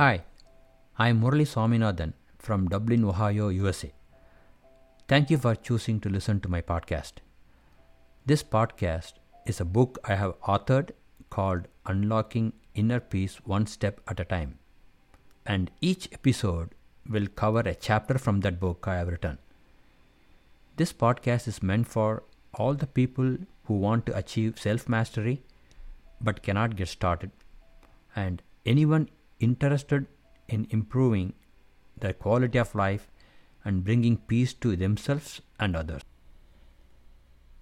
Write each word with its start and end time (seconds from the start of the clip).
Hi, 0.00 0.22
I 0.96 1.10
am 1.10 1.20
Murali 1.20 1.44
Swaminathan 1.46 2.14
from 2.38 2.68
Dublin, 2.68 3.04
Ohio, 3.04 3.48
USA. 3.48 3.92
Thank 5.06 5.28
you 5.28 5.36
for 5.36 5.54
choosing 5.54 6.00
to 6.00 6.08
listen 6.08 6.40
to 6.40 6.48
my 6.48 6.62
podcast. 6.62 7.20
This 8.24 8.42
podcast 8.42 9.12
is 9.44 9.60
a 9.60 9.66
book 9.66 9.98
I 10.02 10.14
have 10.14 10.40
authored 10.40 10.92
called 11.28 11.68
Unlocking 11.84 12.54
Inner 12.74 12.98
Peace 12.98 13.36
One 13.44 13.66
Step 13.66 14.00
at 14.08 14.18
a 14.18 14.24
Time. 14.24 14.58
And 15.44 15.70
each 15.82 16.08
episode 16.14 16.70
will 17.06 17.26
cover 17.26 17.60
a 17.60 17.74
chapter 17.74 18.16
from 18.16 18.40
that 18.40 18.58
book 18.58 18.88
I 18.88 18.96
have 18.96 19.08
written. 19.08 19.36
This 20.78 20.94
podcast 20.94 21.46
is 21.46 21.62
meant 21.62 21.88
for 21.88 22.22
all 22.54 22.72
the 22.72 22.86
people 22.86 23.36
who 23.64 23.74
want 23.74 24.06
to 24.06 24.16
achieve 24.16 24.58
self 24.58 24.88
mastery 24.88 25.42
but 26.22 26.42
cannot 26.42 26.76
get 26.76 26.88
started, 26.88 27.32
and 28.16 28.40
anyone 28.64 29.10
interested 29.40 30.06
in 30.48 30.66
improving 30.70 31.32
their 31.98 32.12
quality 32.12 32.58
of 32.58 32.74
life 32.74 33.10
and 33.64 33.84
bringing 33.84 34.16
peace 34.16 34.54
to 34.54 34.76
themselves 34.76 35.40
and 35.58 35.76
others. 35.76 36.02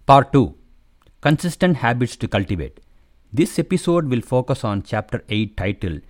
Part 0.06 0.32
2 0.32 0.54
Consistent 1.20 1.76
Habits 1.78 2.16
to 2.16 2.28
Cultivate. 2.28 2.80
This 3.32 3.58
episode 3.58 4.08
will 4.08 4.20
focus 4.20 4.64
on 4.64 4.82
Chapter 4.82 5.24
8 5.28 5.56
titled 5.56 6.00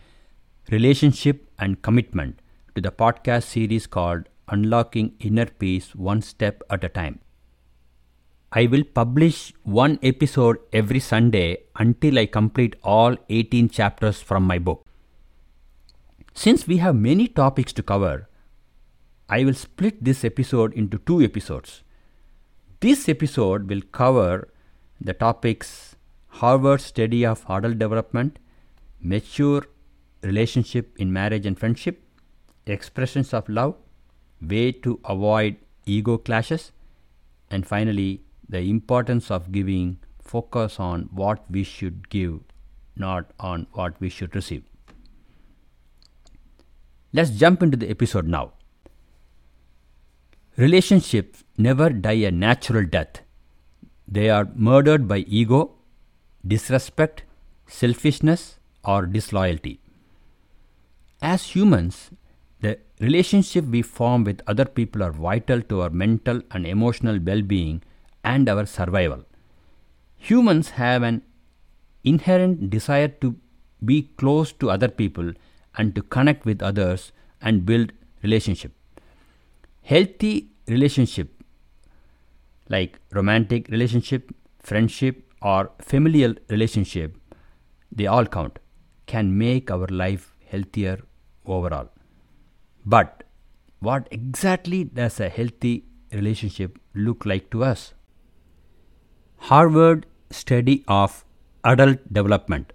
Relationship 0.71 1.49
and 1.59 1.81
Commitment 1.83 2.41
to 2.75 2.81
the 2.81 2.93
podcast 2.93 3.45
series 3.45 3.87
called 3.87 4.29
Unlocking 4.49 5.15
Inner 5.21 5.47
Peace 5.47 5.95
One 5.95 6.23
Step 6.23 6.63
at 6.71 6.85
a 6.85 6.89
Time. 6.89 7.21
I 8.53 8.67
will 8.67 8.85
publish 8.85 9.53
one 9.65 9.99
episode 10.03 10.59
every 10.73 11.01
Sunday 11.01 11.65
until 11.77 12.19
I 12.19 12.27
complete 12.27 12.77
all 12.83 13.17
18 13.29 13.69
chapters 13.69 14.23
from 14.23 14.45
my 14.45 14.59
book. 14.59 14.88
Since 16.39 16.69
we 16.69 16.77
have 16.77 16.95
many 16.95 17.27
topics 17.27 17.73
to 17.73 17.83
cover, 17.83 18.29
I 19.29 19.45
will 19.45 19.55
split 19.55 20.05
this 20.05 20.25
episode 20.25 20.73
into 20.73 20.99
two 20.99 21.21
episodes. 21.21 21.83
This 22.79 23.09
episode 23.09 23.69
will 23.69 23.81
cover 23.91 24.47
the 25.01 25.15
topics 25.15 25.97
Harvard 26.29 26.81
study 26.81 27.27
of 27.27 27.45
adult 27.49 27.81
development, 27.81 28.39
mature 29.01 29.65
relationship 30.23 30.97
in 30.97 31.13
marriage 31.13 31.45
and 31.45 31.59
friendship, 31.59 32.01
expressions 32.67 33.35
of 33.35 33.49
love, 33.49 33.75
way 34.41 34.71
to 34.71 35.01
avoid 35.07 35.57
ego 35.87 36.19
clashes, 36.19 36.71
and 37.51 37.67
finally 37.67 38.23
the 38.49 38.61
importance 38.61 39.29
of 39.33 39.51
giving 39.51 39.99
focus 40.23 40.79
on 40.79 41.09
what 41.11 41.51
we 41.51 41.65
should 41.65 42.09
give, 42.11 42.39
not 42.95 43.29
on 43.41 43.67
what 43.73 44.01
we 44.01 44.09
should 44.09 44.37
receive. 44.37 44.63
Let's 47.13 47.31
jump 47.31 47.63
into 47.63 47.77
the 47.77 47.89
episode 47.89 48.27
now. 48.29 48.53
Relationships 50.57 51.45
never 51.57 51.89
die 51.89 52.25
a 52.29 52.31
natural 52.31 52.85
death. 52.85 53.23
They 54.07 54.29
are 54.29 54.49
murdered 54.55 55.09
by 55.09 55.19
ego, 55.19 55.77
disrespect, 56.47 57.23
selfishness, 57.67 58.59
or 58.85 59.07
disloyalty. 59.07 59.81
As 61.23 61.55
humans, 61.55 62.11
the 62.61 62.79
relationship 63.01 63.65
we 63.65 63.81
form 63.81 64.25
with 64.25 64.43
other 64.47 64.67
people 64.67 65.03
are 65.03 65.13
vital 65.13 65.63
to 65.63 65.81
our 65.83 65.91
mental 65.91 66.43
and 66.51 66.67
emotional 66.67 67.19
well 67.19 67.41
being 67.43 67.83
and 68.23 68.49
our 68.49 68.67
survival. 68.67 69.25
Humans 70.17 70.71
have 70.71 71.03
an 71.03 71.23
inherent 72.05 72.69
desire 72.69 73.09
to 73.09 73.37
be 73.83 74.03
close 74.19 74.53
to 74.53 74.71
other 74.71 74.89
people 74.89 75.33
and 75.79 75.95
to 75.95 76.03
connect 76.03 76.45
with 76.45 76.63
others 76.63 77.13
and 77.41 77.65
build 77.65 77.93
relationship. 78.23 78.73
Healthy 79.83 80.51
relationship 80.67 81.33
like 82.69 82.99
romantic 83.13 83.69
relationship, 83.69 84.35
friendship 84.59 85.33
or 85.41 85.71
familial 85.81 86.35
relationship 86.51 87.17
they 87.91 88.07
all 88.07 88.27
count 88.27 88.59
can 89.07 89.37
make 89.39 89.71
our 89.71 89.87
life 89.87 90.35
healthier 90.51 90.99
overall. 91.47 91.89
But 92.85 93.25
what 93.81 94.09
exactly 94.11 94.85
does 94.85 95.21
a 95.21 95.29
healthy 95.29 95.85
relationship 96.13 96.79
look 96.95 97.25
like 97.25 97.51
to 97.51 97.65
us? 97.65 97.95
Harvard 99.39 100.07
Study 100.31 100.85
of 100.89 101.25
Adult 101.65 102.13
Development. 102.13 102.71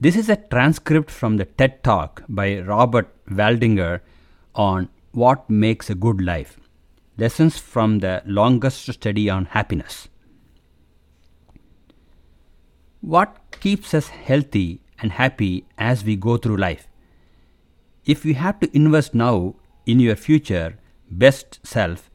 This 0.00 0.14
is 0.14 0.28
a 0.28 0.36
transcript 0.36 1.10
from 1.10 1.38
the 1.38 1.44
TED 1.44 1.82
Talk 1.82 2.22
by 2.28 2.60
Robert 2.60 3.08
Waldinger 3.28 3.98
on 4.54 4.90
what 5.10 5.50
makes 5.50 5.90
a 5.90 5.96
good 5.96 6.20
life. 6.20 6.60
Lessons 7.16 7.58
from 7.58 7.98
the 7.98 8.22
longest 8.24 8.92
study 8.92 9.28
on 9.28 9.46
happiness. 9.46 10.06
What 13.00 13.58
keeps 13.58 13.92
us 13.92 14.06
healthy 14.06 14.82
and 15.00 15.10
happy 15.10 15.66
as 15.76 16.04
we 16.04 16.14
go 16.14 16.36
through 16.36 16.58
life? 16.58 16.86
If 18.04 18.24
you 18.24 18.34
have 18.34 18.60
to 18.60 18.76
invest 18.76 19.16
now 19.16 19.56
in 19.84 19.98
your 19.98 20.14
future 20.14 20.78
best 21.10 21.58
self, 21.66 22.08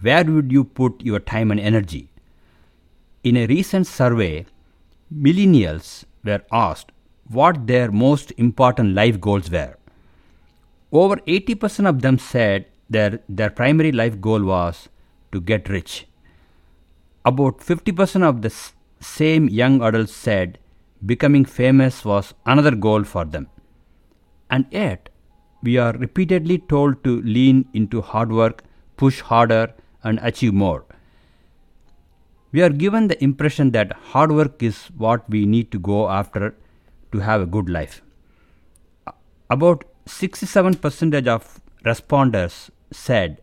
where 0.00 0.24
would 0.24 0.50
you 0.50 0.64
put 0.64 1.00
your 1.00 1.20
time 1.20 1.52
and 1.52 1.60
energy? 1.60 2.10
In 3.22 3.36
a 3.36 3.46
recent 3.46 3.86
survey, 3.86 4.46
millennials 5.16 6.06
were 6.24 6.42
asked 6.50 6.90
what 7.28 7.66
their 7.66 7.90
most 7.90 8.32
important 8.36 8.94
life 8.94 9.20
goals 9.20 9.50
were. 9.50 9.76
Over 10.92 11.16
80% 11.26 11.86
of 11.86 12.02
them 12.02 12.18
said 12.18 12.66
their, 12.88 13.20
their 13.28 13.50
primary 13.50 13.92
life 13.92 14.20
goal 14.20 14.42
was 14.44 14.88
to 15.32 15.40
get 15.40 15.68
rich. 15.68 16.06
About 17.24 17.58
50% 17.58 18.22
of 18.22 18.42
the 18.42 18.48
s- 18.50 18.72
same 19.00 19.48
young 19.48 19.82
adults 19.82 20.14
said 20.14 20.58
becoming 21.04 21.44
famous 21.44 22.04
was 22.04 22.34
another 22.46 22.74
goal 22.74 23.04
for 23.04 23.24
them. 23.24 23.48
And 24.50 24.66
yet, 24.70 25.08
we 25.62 25.78
are 25.78 25.92
repeatedly 25.94 26.58
told 26.58 27.02
to 27.04 27.22
lean 27.22 27.66
into 27.72 28.02
hard 28.02 28.30
work, 28.30 28.62
push 28.96 29.20
harder, 29.20 29.72
and 30.02 30.18
achieve 30.22 30.52
more. 30.52 30.84
We 32.52 32.62
are 32.62 32.68
given 32.70 33.08
the 33.08 33.22
impression 33.24 33.72
that 33.72 33.92
hard 33.92 34.30
work 34.30 34.62
is 34.62 34.84
what 34.96 35.28
we 35.28 35.44
need 35.46 35.72
to 35.72 35.78
go 35.78 36.08
after 36.08 36.54
to 37.14 37.20
have 37.20 37.40
a 37.40 37.46
good 37.46 37.70
life. 37.70 38.02
About 39.48 39.84
67% 40.06 41.26
of 41.28 41.60
responders 41.84 42.70
said 42.90 43.40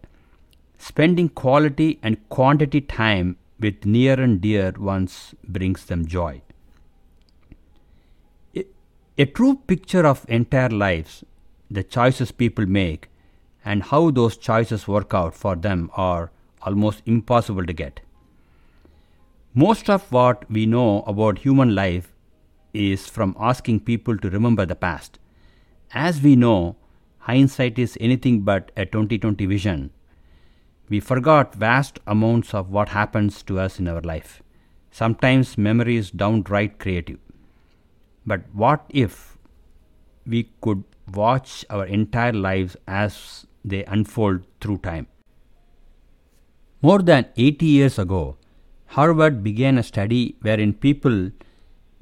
spending 0.78 1.30
quality 1.30 2.00
and 2.04 2.18
quantity 2.30 2.82
time 2.82 3.38
with 3.60 3.86
near 3.86 4.20
and 4.20 4.42
dear 4.42 4.74
ones 4.78 5.36
brings 5.48 5.86
them 5.86 6.06
joy. 6.06 6.42
A, 8.56 8.66
a 9.18 9.26
true 9.26 9.56
picture 9.68 10.06
of 10.06 10.26
entire 10.28 10.70
lives, 10.70 11.24
the 11.70 11.84
choices 11.84 12.32
people 12.32 12.66
make, 12.66 13.10
and 13.64 13.84
how 13.84 14.10
those 14.12 14.38
choices 14.38 14.88
work 14.88 15.14
out 15.14 15.36
for 15.36 15.56
them 15.56 15.92
are 15.96 16.32
almost 16.64 17.04
impossible 17.06 17.66
to 17.66 17.74
get. 17.74 18.02
Most 19.54 19.90
of 19.90 20.12
what 20.12 20.50
we 20.50 20.66
know 20.66 21.04
about 21.04 21.40
human 21.40 21.76
life 21.76 22.12
is 22.74 23.08
from 23.08 23.36
asking 23.40 23.82
people 23.82 24.18
to 24.18 24.30
remember 24.30 24.66
the 24.66 24.76
past. 24.76 25.20
As 25.94 26.22
we 26.22 26.36
know, 26.36 26.76
hindsight 27.20 27.78
is 27.78 27.98
anything 28.00 28.42
but 28.42 28.72
a 28.78 28.86
2020 28.86 29.46
vision. 29.46 29.92
We 30.90 31.00
forgot 31.00 31.56
vast 31.56 32.00
amounts 32.06 32.54
of 32.54 32.70
what 32.70 32.90
happens 32.90 33.44
to 33.44 33.60
us 33.60 33.80
in 33.80 33.88
our 33.88 34.02
life. 34.02 34.42
Sometimes 34.92 35.58
memory 35.58 35.96
is 35.96 36.12
downright 36.12 36.80
creative. 36.80 37.20
But 38.26 38.42
what 38.54 38.86
if 38.90 39.38
we 40.26 40.50
could 40.62 40.84
watch 41.14 41.66
our 41.70 41.86
entire 41.86 42.34
lives 42.34 42.76
as 42.88 43.48
they 43.64 43.86
unfold 43.86 44.46
through 44.60 44.80
time? 44.80 45.08
More 46.82 47.00
than 47.00 47.28
80 47.38 47.66
years 47.66 48.00
ago, 48.00 48.38
Harvard 48.88 49.44
began 49.44 49.78
a 49.78 49.84
study 49.84 50.36
wherein 50.42 50.74
people 50.74 51.32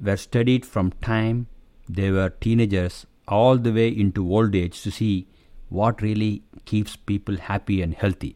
were 0.02 0.18
studied 0.18 0.66
from 0.66 0.92
time 1.02 1.48
they 1.88 2.12
were 2.12 2.30
teenagers 2.30 3.06
all 3.28 3.58
the 3.58 3.74
way 3.74 3.88
into 3.88 4.34
old 4.34 4.56
age 4.56 4.82
to 4.84 4.92
see 4.92 5.28
what 5.70 6.02
really 6.02 6.44
keeps 6.66 6.96
people 6.96 7.38
happy 7.38 7.82
and 7.82 7.94
healthy. 7.94 8.36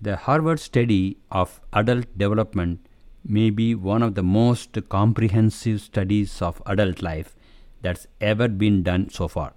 The 0.00 0.16
Harvard 0.16 0.60
study 0.60 1.18
of 1.30 1.60
adult 1.72 2.06
development 2.16 2.80
may 3.24 3.50
be 3.50 3.74
one 3.74 4.02
of 4.02 4.14
the 4.14 4.22
most 4.22 4.78
comprehensive 4.88 5.80
studies 5.80 6.40
of 6.40 6.62
adult 6.66 7.02
life 7.02 7.36
that's 7.82 8.06
ever 8.20 8.48
been 8.48 8.82
done 8.82 9.10
so 9.10 9.28
far. 9.28 9.52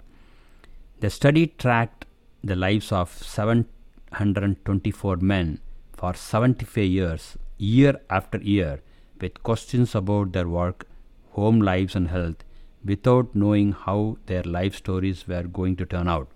The 1.00 1.10
study 1.10 1.48
tracked 1.48 2.06
the 2.44 2.56
lives 2.56 2.92
of 2.92 3.12
724 3.12 5.18
men 5.18 5.60
for 5.94 6.14
75 6.14 6.84
years, 6.84 7.38
year 7.58 8.00
after 8.10 8.38
year, 8.40 8.82
with 9.22 9.42
questions 9.44 9.96
about 9.96 10.34
their 10.34 10.48
work, 10.48 10.86
home 11.34 11.60
lives 11.62 11.96
and 11.96 12.10
health, 12.10 12.44
without 12.84 13.36
knowing 13.36 13.72
how 13.72 14.18
their 14.26 14.44
life 14.44 14.76
stories 14.76 15.28
were 15.28 15.44
going 15.44 15.76
to 15.78 15.86
turn 15.86 16.08
out. 16.08 16.28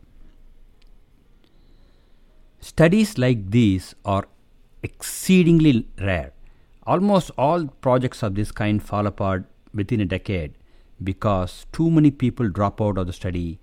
Studies 2.59 3.17
like 3.17 3.51
these 3.51 3.93
are 4.03 4.27
exceedingly 4.83 5.87
rare. 5.99 6.31
Almost 6.85 7.31
all 7.37 7.67
projects 7.81 8.23
of 8.23 8.35
this 8.35 8.51
kind 8.51 8.81
fall 8.81 9.07
apart 9.07 9.45
within 9.73 10.01
a 10.01 10.05
decade 10.05 10.53
because 11.03 11.65
too 11.71 11.89
many 11.91 12.11
people 12.11 12.49
drop 12.49 12.81
out 12.81 12.97
of 12.97 13.07
the 13.07 13.13
study, 13.13 13.59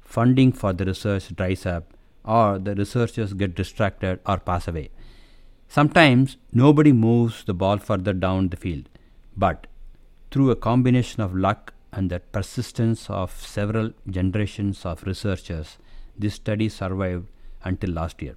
funding 0.00 0.52
for 0.52 0.72
the 0.72 0.84
research 0.84 1.34
dries 1.36 1.66
up, 1.66 1.92
or 2.24 2.58
the 2.58 2.74
researchers 2.74 3.34
get 3.34 3.54
distracted 3.54 4.20
or 4.26 4.38
pass 4.38 4.68
away. 4.68 4.90
Sometimes 5.68 6.36
nobody 6.52 6.92
moves 6.92 7.44
the 7.44 7.54
ball 7.54 7.78
further 7.78 8.12
down 8.12 8.48
the 8.48 8.56
field, 8.56 8.88
but 9.36 9.66
through 10.30 10.50
a 10.50 10.56
combination 10.56 11.22
of 11.22 11.34
luck 11.34 11.72
and 11.92 12.10
the 12.10 12.20
persistence 12.20 13.10
of 13.10 13.32
several 13.32 13.92
generations 14.08 14.86
of 14.86 15.02
researchers, 15.02 15.78
this 16.16 16.34
study 16.34 16.68
survived 16.68 17.26
until 17.64 17.90
last 17.90 18.22
year. 18.22 18.36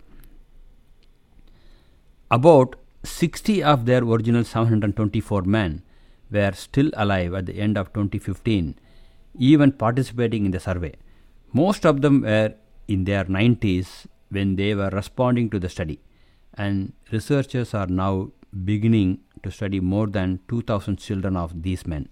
About 2.31 2.75
60 3.03 3.61
of 3.63 3.85
their 3.85 4.03
original 4.03 4.43
724 4.43 5.43
men 5.43 5.83
were 6.31 6.51
still 6.53 6.89
alive 6.93 7.33
at 7.33 7.45
the 7.45 7.59
end 7.59 7.77
of 7.77 7.93
2015, 7.93 8.75
even 9.37 9.71
participating 9.71 10.45
in 10.45 10.51
the 10.51 10.59
survey. 10.59 10.93
Most 11.51 11.85
of 11.85 12.01
them 12.01 12.21
were 12.21 12.55
in 12.87 13.03
their 13.03 13.25
90s 13.25 14.07
when 14.29 14.55
they 14.55 14.73
were 14.73 14.89
responding 14.89 15.49
to 15.51 15.59
the 15.59 15.69
study, 15.69 15.99
and 16.55 16.93
researchers 17.11 17.73
are 17.73 17.87
now 17.87 18.31
beginning 18.65 19.19
to 19.43 19.51
study 19.51 19.79
more 19.79 20.07
than 20.07 20.39
2000 20.47 20.97
children 20.97 21.35
of 21.35 21.63
these 21.63 21.85
men. 21.85 22.09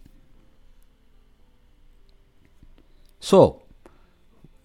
So, 3.20 3.62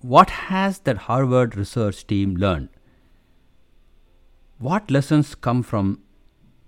what 0.01 0.31
has 0.31 0.79
that 0.81 0.97
Harvard 1.09 1.57
research 1.57 2.07
team 2.07 2.37
learned? 2.37 2.69
What 4.59 4.91
lessons 4.91 5.35
come 5.35 5.63
from 5.63 6.01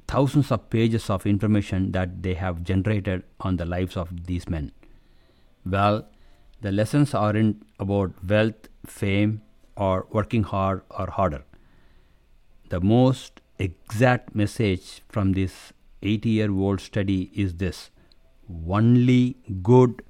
thousands 0.07 0.51
of 0.53 0.69
pages 0.71 1.09
of 1.09 1.27
information 1.27 1.93
that 1.93 2.23
they 2.23 2.35
have 2.35 2.63
generated 2.63 3.23
on 3.41 3.57
the 3.57 3.65
lives 3.65 3.97
of 3.97 4.27
these 4.27 4.49
men? 4.49 4.73
Well, 5.65 6.09
the 6.61 6.73
lessons 6.73 7.15
aren't 7.15 7.63
about 7.79 8.13
wealth, 8.27 8.69
fame, 8.85 9.43
or 9.77 10.07
working 10.11 10.43
hard 10.43 10.83
or 10.91 11.09
harder. 11.11 11.45
The 12.69 12.81
most 12.81 13.41
exact 13.59 14.35
message 14.35 15.03
from 15.09 15.33
this 15.33 15.73
80 16.03 16.29
year 16.29 16.51
old 16.51 16.81
study 16.81 17.31
is 17.35 17.55
this 17.55 17.91
only 18.69 19.37
good 19.63 20.03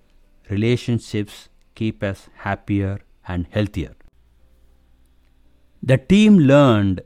relationships 0.50 1.49
keep 1.75 2.03
us 2.03 2.29
happier 2.37 2.99
and 3.27 3.47
healthier. 3.50 3.95
The 5.83 5.99
team 5.99 6.39
learned 6.39 7.03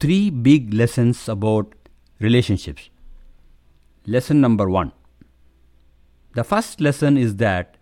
three 0.00 0.30
big 0.30 0.72
lessons 0.72 1.28
about 1.28 1.74
relationships. 2.20 2.88
Lesson 4.06 4.40
number 4.40 4.68
one. 4.68 4.92
The 6.34 6.44
first 6.44 6.80
lesson 6.80 7.16
is 7.16 7.36
that 7.36 7.76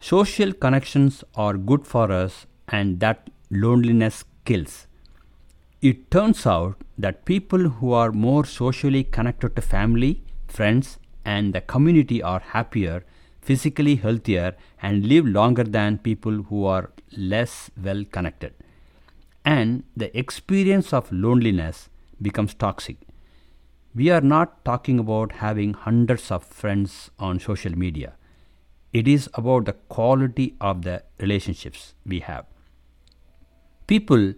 social 0.00 0.52
connections 0.52 1.24
are 1.34 1.54
good 1.54 1.86
for 1.86 2.12
us 2.12 2.46
and 2.68 3.00
that 3.00 3.30
loneliness 3.50 4.24
kills. 4.44 4.87
It 5.80 6.10
turns 6.10 6.44
out 6.44 6.82
that 6.98 7.24
people 7.24 7.68
who 7.68 7.92
are 7.92 8.10
more 8.10 8.44
socially 8.44 9.04
connected 9.04 9.54
to 9.54 9.62
family, 9.62 10.24
friends, 10.48 10.98
and 11.24 11.54
the 11.54 11.60
community 11.60 12.20
are 12.20 12.40
happier, 12.40 13.04
physically 13.40 13.94
healthier, 13.94 14.56
and 14.82 15.06
live 15.06 15.24
longer 15.24 15.62
than 15.62 15.98
people 15.98 16.42
who 16.42 16.64
are 16.64 16.90
less 17.16 17.70
well 17.80 18.04
connected. 18.04 18.54
And 19.44 19.84
the 19.96 20.16
experience 20.18 20.92
of 20.92 21.12
loneliness 21.12 21.88
becomes 22.20 22.54
toxic. 22.54 22.96
We 23.94 24.10
are 24.10 24.20
not 24.20 24.64
talking 24.64 24.98
about 24.98 25.32
having 25.32 25.74
hundreds 25.74 26.32
of 26.32 26.44
friends 26.44 27.10
on 27.20 27.38
social 27.38 27.78
media. 27.78 28.14
It 28.92 29.06
is 29.06 29.30
about 29.34 29.66
the 29.66 29.74
quality 29.74 30.56
of 30.60 30.82
the 30.82 31.04
relationships 31.20 31.94
we 32.04 32.18
have. 32.20 32.46
People 33.86 34.34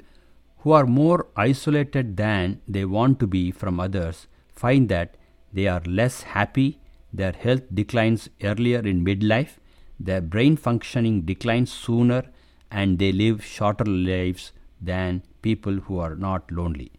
who 0.61 0.73
are 0.73 0.87
more 0.87 1.27
isolated 1.37 2.17
than 2.17 2.61
they 2.69 2.85
want 2.85 3.19
to 3.21 3.27
be 3.27 3.51
from 3.51 3.81
others 3.81 4.27
find 4.53 4.89
that 4.89 5.17
they 5.53 5.67
are 5.67 5.83
less 5.87 6.23
happy, 6.23 6.79
their 7.13 7.33
health 7.33 7.63
declines 7.75 8.29
earlier 8.43 8.81
in 8.81 9.05
midlife, 9.05 9.57
their 9.99 10.21
brain 10.21 10.57
functioning 10.57 11.23
declines 11.23 11.73
sooner, 11.73 12.23
and 12.71 12.99
they 12.99 13.11
live 13.11 13.45
shorter 13.45 13.85
lives 13.85 14.53
than 14.81 15.23
people 15.43 15.75
who 15.87 15.99
are 15.99 16.15
not 16.15 16.51
lonely. 16.53 16.93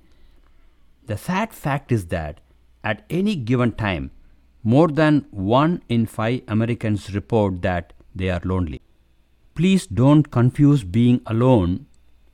The 1.06 1.18
sad 1.18 1.54
fact 1.54 1.92
is 1.92 2.08
that 2.08 2.42
at 2.84 3.06
any 3.10 3.36
given 3.36 3.72
time, 3.74 4.12
more 4.64 4.88
than 4.88 5.26
one 5.32 5.82
in 5.90 6.06
five 6.06 6.42
Americans 6.48 7.14
report 7.14 7.62
that 7.62 7.94
they 8.16 8.30
are 8.30 8.42
lonely. 8.44 8.82
Please 9.56 9.88
don't 9.88 10.30
confuse 10.32 10.84
being 10.84 11.22
alone 11.26 11.86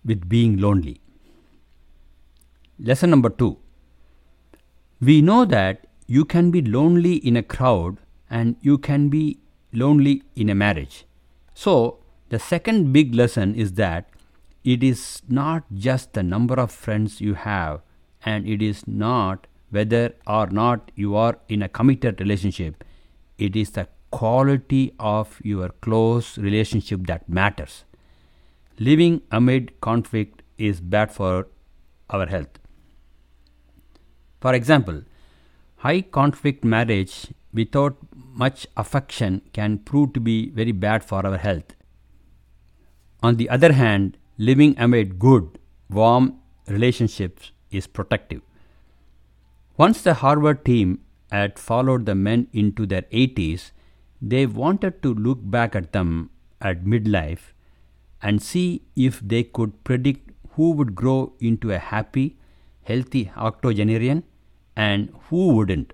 with 0.04 0.28
being 0.28 0.58
lonely. 0.58 1.02
Lesson 2.80 3.10
number 3.10 3.30
two 3.30 3.58
We 5.02 5.22
know 5.22 5.46
that 5.46 5.88
you 6.06 6.26
can 6.26 6.52
be 6.52 6.62
lonely 6.62 7.16
in 7.16 7.36
a 7.36 7.42
crowd 7.42 7.98
and 8.30 8.56
you 8.62 8.78
can 8.78 9.10
be 9.10 9.40
lonely 9.74 10.22
in 10.36 10.50
a 10.50 10.56
marriage. 10.56 11.06
So, 11.56 12.00
the 12.30 12.38
second 12.38 12.94
big 12.94 13.16
lesson 13.16 13.56
is 13.56 13.74
that 13.74 14.10
it 14.64 14.84
is 14.84 15.24
not 15.28 15.64
just 15.74 16.14
the 16.14 16.22
number 16.22 16.56
of 16.56 16.72
friends 16.72 17.20
you 17.20 17.34
have, 17.34 17.82
and 18.24 18.48
it 18.48 18.62
is 18.62 18.88
not 18.88 19.48
whether 19.72 20.14
or 20.28 20.48
not 20.48 20.92
you 20.96 21.16
are 21.16 21.40
in 21.48 21.64
a 21.64 21.70
committed 21.70 22.20
relationship, 22.20 22.84
it 23.38 23.56
is 23.56 23.72
the 23.72 23.88
quality 24.12 24.94
of 25.00 25.40
your 25.44 25.70
close 25.82 26.38
relationship 26.38 27.08
that 27.08 27.28
matters. 27.28 27.86
Living 28.78 29.22
amid 29.32 29.80
conflict 29.82 30.44
is 30.58 30.80
bad 30.80 31.12
for 31.12 31.48
our 32.10 32.28
health. 32.28 32.60
For 34.48 34.54
example, 34.54 35.02
high 35.76 36.00
conflict 36.00 36.64
marriage 36.64 37.34
without 37.54 37.98
much 38.16 38.66
affection 38.78 39.42
can 39.52 39.80
prove 39.80 40.14
to 40.14 40.22
be 40.22 40.52
very 40.52 40.72
bad 40.72 41.04
for 41.04 41.26
our 41.28 41.36
health. 41.38 41.74
On 43.22 43.36
the 43.36 43.50
other 43.50 43.74
hand, 43.74 44.16
living 44.38 44.74
amid 44.78 45.20
good, 45.20 45.60
warm 45.90 46.40
relationships 46.70 47.52
is 47.72 47.88
protective. 47.88 48.40
Once 49.76 50.02
the 50.02 50.14
Harvard 50.14 50.64
team 50.64 51.02
had 51.30 51.60
followed 51.60 52.06
the 52.06 52.16
men 52.16 52.48
into 52.54 52.86
their 52.86 53.02
80s, 53.26 53.72
they 54.22 54.46
wanted 54.46 55.04
to 55.04 55.14
look 55.14 55.40
back 55.42 55.76
at 55.76 55.92
them 55.92 56.30
at 56.62 56.86
midlife 56.86 57.52
and 58.22 58.42
see 58.42 58.84
if 58.96 59.20
they 59.20 59.44
could 59.44 59.84
predict 59.84 60.32
who 60.52 60.72
would 60.72 60.96
grow 60.96 61.34
into 61.42 61.74
a 61.74 61.80
happy, 61.80 62.38
healthy 62.84 63.30
octogenarian 63.36 64.24
and 64.78 65.10
who 65.28 65.48
wouldn't. 65.54 65.94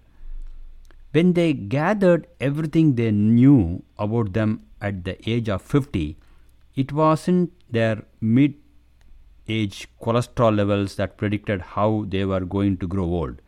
When 1.12 1.34
they 1.34 1.54
gathered 1.54 2.28
everything 2.40 2.96
they 2.96 3.12
knew 3.12 3.84
about 3.98 4.34
them 4.34 4.66
at 4.82 5.04
the 5.06 5.18
age 5.30 5.48
of 5.48 5.62
50, 5.62 6.18
it 6.76 6.92
wasn't 6.92 7.54
their 7.72 8.04
mid 8.20 8.56
age 9.48 9.88
cholesterol 10.02 10.56
levels 10.56 10.96
that 10.96 11.18
predicted 11.18 11.62
how 11.62 12.06
they 12.08 12.26
were 12.26 12.42
going 12.42 12.78
to 12.78 12.88
grow 12.88 13.06
old. 13.06 13.42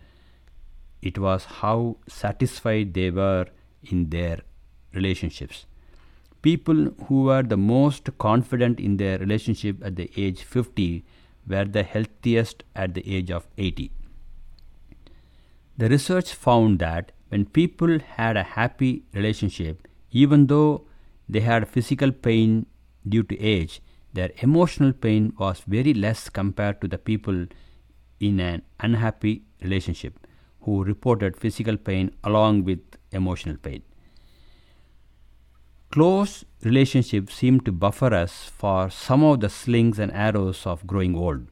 It 1.01 1.17
was 1.17 1.45
how 1.45 1.97
satisfied 2.07 2.93
they 2.93 3.09
were 3.11 3.47
in 3.83 4.09
their 4.09 4.39
relationships. 4.93 5.65
People 6.41 6.93
who 7.07 7.23
were 7.23 7.43
the 7.43 7.57
most 7.57 8.09
confident 8.19 8.79
in 8.79 8.97
their 8.97 9.17
relationship 9.17 9.83
at 9.83 9.95
the 9.95 10.09
age 10.15 10.43
50 10.43 11.03
were 11.47 11.65
the 11.65 11.83
healthiest 11.83 12.63
at 12.75 12.93
the 12.93 13.15
age 13.17 13.31
of 13.31 13.47
80. 13.57 13.91
The 15.77 15.89
research 15.89 16.33
found 16.33 16.79
that 16.79 17.11
when 17.29 17.45
people 17.45 17.99
had 17.99 18.37
a 18.37 18.43
happy 18.43 19.03
relationship, 19.13 19.87
even 20.11 20.47
though 20.47 20.85
they 21.27 21.41
had 21.41 21.67
physical 21.67 22.11
pain 22.11 22.65
due 23.07 23.23
to 23.23 23.39
age, 23.39 23.81
their 24.13 24.31
emotional 24.37 24.93
pain 24.93 25.33
was 25.37 25.63
very 25.67 25.93
less 25.93 26.29
compared 26.29 26.79
to 26.79 26.87
the 26.87 26.97
people 26.97 27.47
in 28.21 28.39
an 28.39 28.61
unhappy 28.79 29.43
relationship 29.61 30.25
who 30.61 30.83
reported 30.83 31.35
physical 31.35 31.75
pain 31.75 32.11
along 32.23 32.63
with 32.63 32.79
emotional 33.11 33.57
pain. 33.57 33.83
Close 35.91 36.45
relationships 36.63 37.35
seem 37.35 37.59
to 37.59 37.71
buffer 37.71 38.13
us 38.13 38.45
for 38.45 38.89
some 38.89 39.23
of 39.23 39.41
the 39.41 39.49
slings 39.49 39.99
and 39.99 40.11
arrows 40.13 40.65
of 40.65 40.87
growing 40.87 41.15
old. 41.15 41.47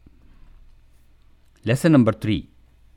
Lesson 1.65 1.91
number 1.91 2.13
three. 2.13 2.52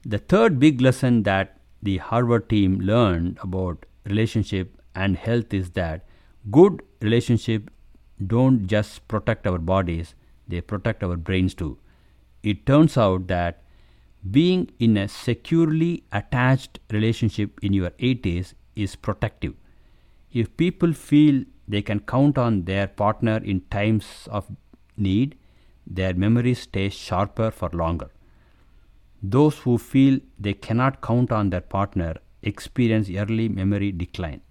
The 0.08 0.18
third 0.18 0.60
big 0.60 0.80
lesson 0.80 1.24
that 1.24 1.58
the 1.82 1.96
Harvard 1.96 2.48
team 2.48 2.78
learned 2.78 3.38
about 3.42 3.86
relationship 4.04 4.80
and 4.94 5.16
health 5.16 5.52
is 5.52 5.70
that 5.70 6.04
good 6.48 6.80
relationships 7.02 7.72
don't 8.24 8.68
just 8.68 9.08
protect 9.08 9.48
our 9.48 9.58
bodies, 9.58 10.14
they 10.46 10.60
protect 10.60 11.02
our 11.02 11.16
brains 11.16 11.54
too. 11.54 11.78
It 12.44 12.66
turns 12.66 12.96
out 12.96 13.26
that 13.26 13.64
being 14.30 14.70
in 14.78 14.96
a 14.96 15.08
securely 15.08 16.04
attached 16.12 16.78
relationship 16.92 17.58
in 17.60 17.72
your 17.72 17.90
80s 17.90 18.54
is 18.76 18.94
protective. 18.94 19.54
If 20.32 20.56
people 20.56 20.92
feel 20.92 21.42
they 21.66 21.82
can 21.82 21.98
count 21.98 22.38
on 22.38 22.62
their 22.66 22.86
partner 22.86 23.38
in 23.38 23.62
times 23.72 24.28
of 24.30 24.52
need, 24.96 25.36
their 25.84 26.14
memory 26.14 26.54
stays 26.54 26.94
sharper 26.94 27.50
for 27.50 27.70
longer. 27.70 28.10
Those 29.22 29.58
who 29.58 29.78
feel 29.78 30.20
they 30.38 30.54
cannot 30.54 31.00
count 31.00 31.32
on 31.32 31.50
their 31.50 31.60
partner 31.60 32.16
experience 32.42 33.10
early 33.10 33.48
memory 33.48 33.92
decline. 33.92 34.42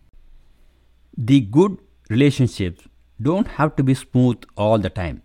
The 1.18 1.42
good 1.42 1.78
relationships 2.10 2.88
don't 3.22 3.48
have 3.48 3.76
to 3.78 3.84
be 3.84 3.94
smooth 3.94 4.44
all 4.58 4.78
the 4.78 4.90
time. 4.90 5.22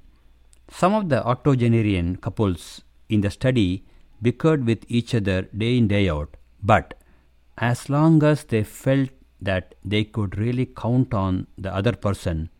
Some 0.71 0.95
of 0.95 1.09
the 1.09 1.25
octogenarian 1.25 2.17
couples 2.17 2.83
in 3.09 3.23
the 3.23 3.31
study 3.31 3.85
bickered 4.23 4.67
with 4.67 4.85
each 4.89 5.15
other 5.15 5.43
day 5.43 5.77
in 5.79 5.89
day 5.89 6.09
out, 6.09 6.37
but 6.63 6.95
as 7.59 7.89
long 7.89 8.23
as 8.23 8.45
they 8.45 8.63
felt 8.63 9.11
that 9.41 9.75
they 9.85 10.05
could 10.05 10.39
really 10.39 10.67
count 10.67 11.13
on 11.13 11.47
the 11.59 11.75
other 11.75 11.93
person 11.93 12.51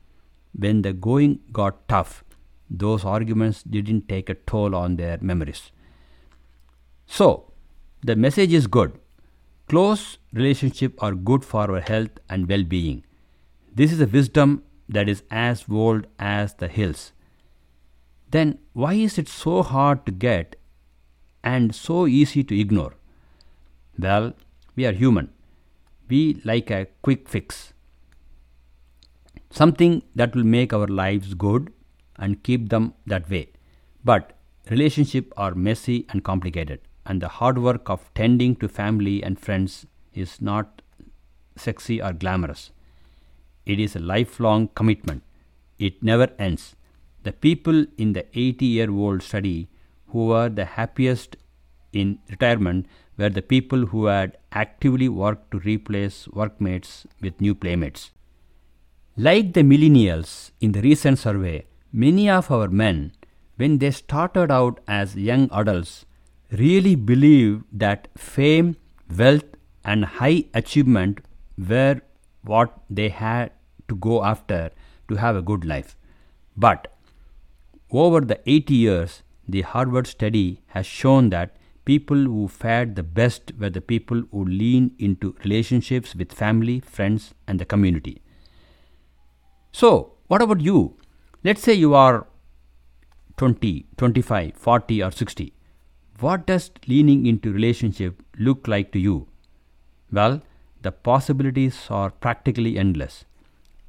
when 0.59 0.83
the 0.83 0.93
going 0.93 1.39
got 1.53 1.87
tough, 1.89 2.25
those 2.69 3.05
arguments 3.05 3.63
didn't 3.63 4.09
take 4.09 4.29
a 4.29 4.35
toll 4.35 4.75
on 4.75 4.97
their 4.97 5.19
memories. 5.21 5.71
So, 7.13 7.51
the 8.03 8.15
message 8.15 8.53
is 8.53 8.69
good. 8.69 8.93
Close 9.69 10.19
relationships 10.33 10.95
are 11.01 11.13
good 11.13 11.45
for 11.45 11.69
our 11.69 11.81
health 11.81 12.21
and 12.29 12.49
well 12.49 12.63
being. 12.63 13.05
This 13.75 13.93
is 13.93 14.01
a 14.01 14.07
wisdom 14.07 14.63
that 14.89 15.09
is 15.09 15.25
as 15.29 15.65
old 15.69 16.07
as 16.21 16.55
the 16.55 16.69
hills. 16.69 17.11
Then, 18.31 18.59
why 18.75 18.95
is 18.95 19.19
it 19.19 19.27
so 19.29 19.65
hard 19.65 20.07
to 20.07 20.13
get 20.13 20.55
and 21.43 21.75
so 21.75 22.07
easy 22.07 22.45
to 22.45 22.59
ignore? 22.59 22.95
Well, 23.99 24.35
we 24.77 24.87
are 24.87 24.93
human. 24.93 25.33
We 26.09 26.41
like 26.45 26.71
a 26.71 26.87
quick 27.03 27.29
fix. 27.29 27.73
Something 29.51 30.05
that 30.15 30.37
will 30.37 30.45
make 30.45 30.73
our 30.73 30.87
lives 30.87 31.35
good 31.35 31.73
and 32.17 32.45
keep 32.45 32.69
them 32.69 32.95
that 33.05 33.29
way. 33.29 33.49
But 34.05 34.37
relationships 34.71 35.33
are 35.37 35.57
messy 35.57 36.07
and 36.11 36.23
complicated, 36.23 36.81
and 37.11 37.21
the 37.21 37.35
hard 37.39 37.59
work 37.67 37.91
of 37.95 38.03
tending 38.19 38.55
to 38.61 38.69
family 38.81 39.17
and 39.29 39.45
friends 39.47 39.73
is 40.15 40.41
not 40.41 40.83
sexy 41.57 42.01
or 42.01 42.13
glamorous. 42.13 42.71
It 43.67 43.81
is 43.81 43.97
a 43.97 44.07
lifelong 44.13 44.69
commitment. 44.69 45.25
It 45.79 46.05
never 46.11 46.29
ends. 46.39 46.77
The 47.25 47.33
people 47.33 47.85
in 47.99 48.13
the 48.13 48.27
80 48.39 48.65
year 48.65 48.91
old 48.91 49.25
study 49.25 49.69
who 50.13 50.27
were 50.29 50.49
the 50.49 50.65
happiest 50.77 51.37
in 51.93 52.19
retirement 52.29 52.87
were 53.19 53.29
the 53.29 53.43
people 53.55 53.87
who 53.87 54.07
had 54.07 54.37
actively 54.53 55.09
worked 55.09 55.51
to 55.51 55.59
replace 55.59 56.29
workmates 56.29 57.07
with 57.21 57.41
new 57.41 57.55
playmates. 57.55 58.11
Like 59.17 59.53
the 59.55 59.63
millennials 59.63 60.53
in 60.61 60.73
the 60.73 60.83
recent 60.83 61.19
survey, 61.19 61.67
many 61.93 62.31
of 62.31 62.51
our 62.51 62.69
men, 62.69 63.13
when 63.57 63.79
they 63.79 63.91
started 63.91 64.51
out 64.51 64.79
as 64.87 65.17
young 65.17 65.49
adults, 65.53 66.07
really 66.53 66.95
believed 66.95 67.65
that 67.73 68.09
fame, 68.17 68.77
wealth, 69.17 69.45
and 69.85 70.05
high 70.05 70.45
achievement 70.55 71.21
were 71.57 72.01
what 72.43 72.81
they 72.89 73.09
had 73.09 73.53
to 73.89 73.97
go 73.97 74.25
after 74.25 74.71
to 75.09 75.17
have 75.17 75.37
a 75.37 75.43
good 75.43 75.65
life. 75.65 75.97
But 76.57 76.93
over 77.91 78.21
the 78.21 78.41
80 78.47 78.75
years, 78.75 79.23
the 79.49 79.63
Harvard 79.63 80.07
study 80.07 80.63
has 80.69 80.87
shown 80.87 81.31
that 81.31 81.57
people 81.85 82.17
who 82.17 82.47
fared 82.47 82.95
the 82.95 83.03
best 83.03 83.53
were 83.59 83.71
the 83.71 83.81
people 83.81 84.23
who 84.31 84.45
leaned 84.45 84.93
into 84.99 85.35
relationships 85.45 86.15
with 86.15 86.33
family, 86.33 86.81
friends, 86.81 87.35
and 87.47 87.59
the 87.59 87.65
community. 87.65 88.23
So, 89.73 90.13
what 90.29 90.43
about 90.43 90.61
you? 90.61 90.97
Let's 91.43 91.63
say 91.63 91.75
you 91.75 91.95
are 91.95 92.27
20, 93.39 93.87
25, 93.97 94.55
40, 94.55 95.03
or 95.03 95.11
60. 95.11 95.53
What 96.21 96.47
does 96.47 96.71
leaning 96.87 97.25
into 97.25 97.51
relationship 97.51 98.23
look 98.39 98.69
like 98.69 98.93
to 98.93 98.99
you? 98.99 99.27
Well, 100.13 100.43
the 100.83 100.93
possibilities 100.93 101.87
are 101.89 102.11
practically 102.11 102.77
endless. 102.77 103.25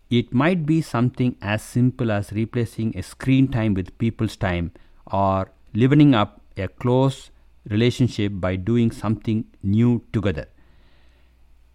It 0.09 0.33
might 0.33 0.65
be 0.65 0.81
something 0.81 1.35
as 1.41 1.61
simple 1.61 2.09
as 2.09 2.31
replacing 2.31 2.97
a 2.97 3.03
screen 3.03 3.49
time 3.49 3.73
with 3.73 3.97
people's 3.97 4.37
time 4.37 4.71
or 5.11 5.51
livening 5.73 6.15
up 6.15 6.39
a 6.55 6.69
close 6.69 7.31
relationship 7.69 8.31
by 8.35 8.55
doing 8.55 8.91
something 8.91 9.43
new 9.61 10.01
together. 10.13 10.47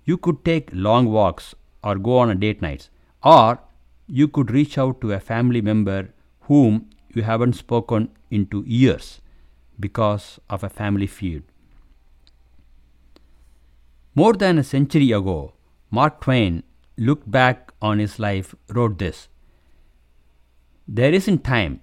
You 0.07 0.17
could 0.17 0.43
take 0.43 0.71
long 0.73 1.07
walks 1.07 1.55
or 1.85 1.97
go 1.97 2.17
on 2.17 2.31
a 2.31 2.35
date 2.35 2.63
nights 2.63 2.89
or 3.23 3.61
you 4.07 4.27
could 4.27 4.51
reach 4.51 4.79
out 4.79 5.03
to 5.03 5.13
a 5.13 5.21
family 5.21 5.61
member 5.61 6.15
whom 6.43 6.89
you 7.15 7.23
haven't 7.25 7.55
spoken 7.55 8.09
into 8.31 8.65
years 8.67 9.21
because 9.79 10.41
of 10.49 10.65
a 10.65 10.69
family 10.69 11.07
feud. 11.07 11.45
More 14.15 14.33
than 14.33 14.59
a 14.59 14.65
century 14.65 15.13
ago, 15.13 15.53
Mark 15.91 16.21
Twain 16.23 16.63
looked 16.97 17.31
back 17.31 17.73
on 17.83 17.99
his 17.99 18.19
life, 18.19 18.55
wrote 18.69 18.99
this 18.99 19.29
There 20.89 21.13
isn't 21.13 21.45
time, 21.45 21.81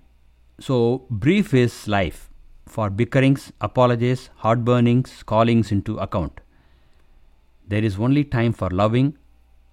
so 0.59 1.05
brief 1.09 1.53
is 1.53 1.87
life, 1.87 2.29
for 2.67 2.89
bickerings, 2.89 3.51
apologies, 3.61 4.29
heartburnings, 4.37 5.23
callings 5.23 5.71
into 5.71 5.97
account. 5.97 6.41
There 7.67 7.83
is 7.83 7.99
only 7.99 8.23
time 8.23 8.53
for 8.53 8.69
loving, 8.69 9.17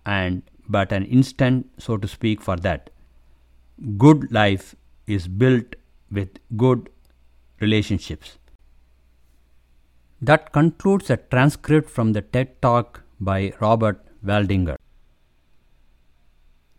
and 0.04 0.42
but 0.68 0.92
an 0.92 1.04
instant, 1.04 1.66
so 1.78 1.96
to 1.96 2.06
speak, 2.06 2.40
for 2.40 2.56
that. 2.56 2.90
Good 3.98 4.30
life 4.30 4.76
is 5.06 5.26
built 5.26 5.76
with 6.10 6.38
good 6.56 6.90
relationships. 7.60 8.38
That 10.20 10.52
concludes 10.52 11.08
a 11.10 11.16
transcript 11.16 11.88
from 11.88 12.12
the 12.12 12.22
TED 12.22 12.60
Talk 12.60 13.02
by 13.20 13.52
Robert 13.60 14.04
Waldinger. 14.24 14.76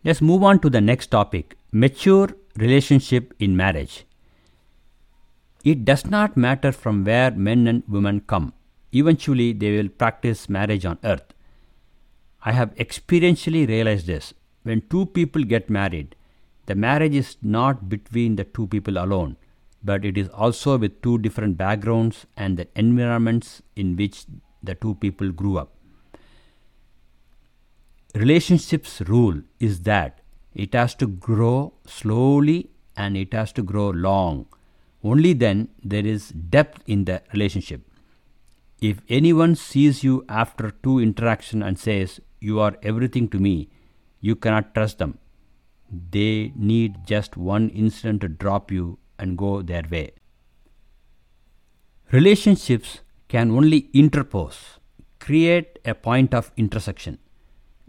Let's 0.04 0.20
move 0.20 0.42
on 0.42 0.60
to 0.60 0.70
the 0.70 0.80
next 0.80 1.08
topic 1.08 1.56
mature 1.72 2.28
relationship 2.56 3.34
in 3.38 3.56
marriage. 3.56 4.04
It 5.64 5.84
does 5.84 6.06
not 6.06 6.36
matter 6.36 6.72
from 6.72 7.04
where 7.04 7.30
men 7.30 7.66
and 7.66 7.82
women 7.88 8.20
come, 8.20 8.52
eventually, 8.92 9.52
they 9.52 9.76
will 9.76 9.88
practice 9.88 10.48
marriage 10.48 10.84
on 10.84 10.98
earth. 11.04 11.34
I 12.44 12.52
have 12.52 12.74
experientially 12.74 13.68
realized 13.68 14.06
this. 14.06 14.34
When 14.64 14.82
two 14.88 15.06
people 15.06 15.44
get 15.44 15.70
married, 15.70 16.16
the 16.66 16.74
marriage 16.74 17.14
is 17.14 17.36
not 17.42 17.88
between 17.88 18.36
the 18.36 18.44
two 18.44 18.66
people 18.66 18.98
alone 18.98 19.36
but 19.82 20.04
it 20.04 20.16
is 20.16 20.28
also 20.28 20.78
with 20.78 21.02
two 21.02 21.18
different 21.18 21.56
backgrounds 21.56 22.26
and 22.36 22.56
the 22.56 22.68
environments 22.76 23.62
in 23.76 23.96
which 23.96 24.24
the 24.62 24.74
two 24.74 24.94
people 24.96 25.30
grew 25.30 25.58
up. 25.58 25.72
Relationships 28.14 29.00
rule 29.02 29.42
is 29.58 29.80
that 29.80 30.20
it 30.54 30.74
has 30.74 30.94
to 30.94 31.06
grow 31.06 31.72
slowly 31.86 32.70
and 32.96 33.16
it 33.16 33.32
has 33.32 33.52
to 33.52 33.62
grow 33.62 33.90
long. 33.90 34.46
Only 35.02 35.32
then 35.32 35.68
there 35.82 36.06
is 36.06 36.28
depth 36.28 36.82
in 36.86 37.06
the 37.06 37.22
relationship. 37.32 37.80
If 38.80 39.00
anyone 39.08 39.54
sees 39.56 40.04
you 40.04 40.24
after 40.28 40.70
two 40.70 40.98
interaction 41.00 41.62
and 41.62 41.78
says 41.78 42.20
you 42.40 42.60
are 42.60 42.76
everything 42.82 43.28
to 43.28 43.38
me, 43.38 43.68
you 44.20 44.36
cannot 44.36 44.74
trust 44.74 44.98
them. 44.98 45.18
They 46.10 46.52
need 46.54 47.06
just 47.06 47.36
one 47.36 47.68
incident 47.70 48.20
to 48.20 48.28
drop 48.28 48.70
you 48.70 48.98
and 49.22 49.38
go 49.38 49.62
their 49.62 49.84
way. 49.90 50.10
Relationships 52.10 53.00
can 53.28 53.50
only 53.50 53.80
interpose, 53.94 54.60
create 55.18 55.78
a 55.84 55.94
point 55.94 56.34
of 56.34 56.50
intersection. 56.56 57.18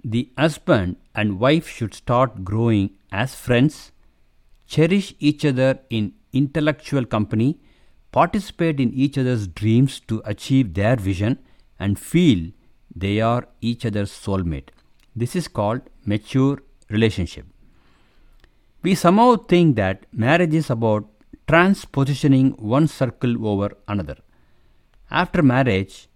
The 0.03 0.29
husband 0.37 0.95
and 1.13 1.39
wife 1.39 1.67
should 1.67 1.93
start 1.93 2.43
growing 2.45 2.91
as 3.11 3.35
friends, 3.35 3.91
cherish 4.65 5.13
each 5.19 5.45
other 5.45 5.79
in 5.89 6.13
intellectual 6.31 7.05
company, 7.05 7.59
participate 8.11 8.79
in 8.79 8.93
each 8.93 9.17
other's 9.17 9.47
dreams 9.47 9.99
to 10.07 10.21
achieve 10.25 10.73
their 10.73 10.95
vision, 10.95 11.39
and 11.79 11.99
feel 11.99 12.51
they 12.95 13.19
are 13.19 13.47
each 13.59 13.85
other's 13.85 14.11
soulmate. 14.11 14.69
This 15.15 15.35
is 15.35 15.47
called 15.47 15.81
mature 16.05 16.59
relationship. 16.89 17.45
We 18.83 18.95
somehow 18.95 19.35
think 19.37 19.75
that 19.77 20.05
marriage 20.11 20.53
is 20.53 20.69
about 20.69 21.07
transpositioning 21.47 22.59
one 22.59 22.87
circle 22.87 23.47
over 23.47 23.75
another. 23.87 24.17
After 25.11 25.41
marriage, 25.41 26.07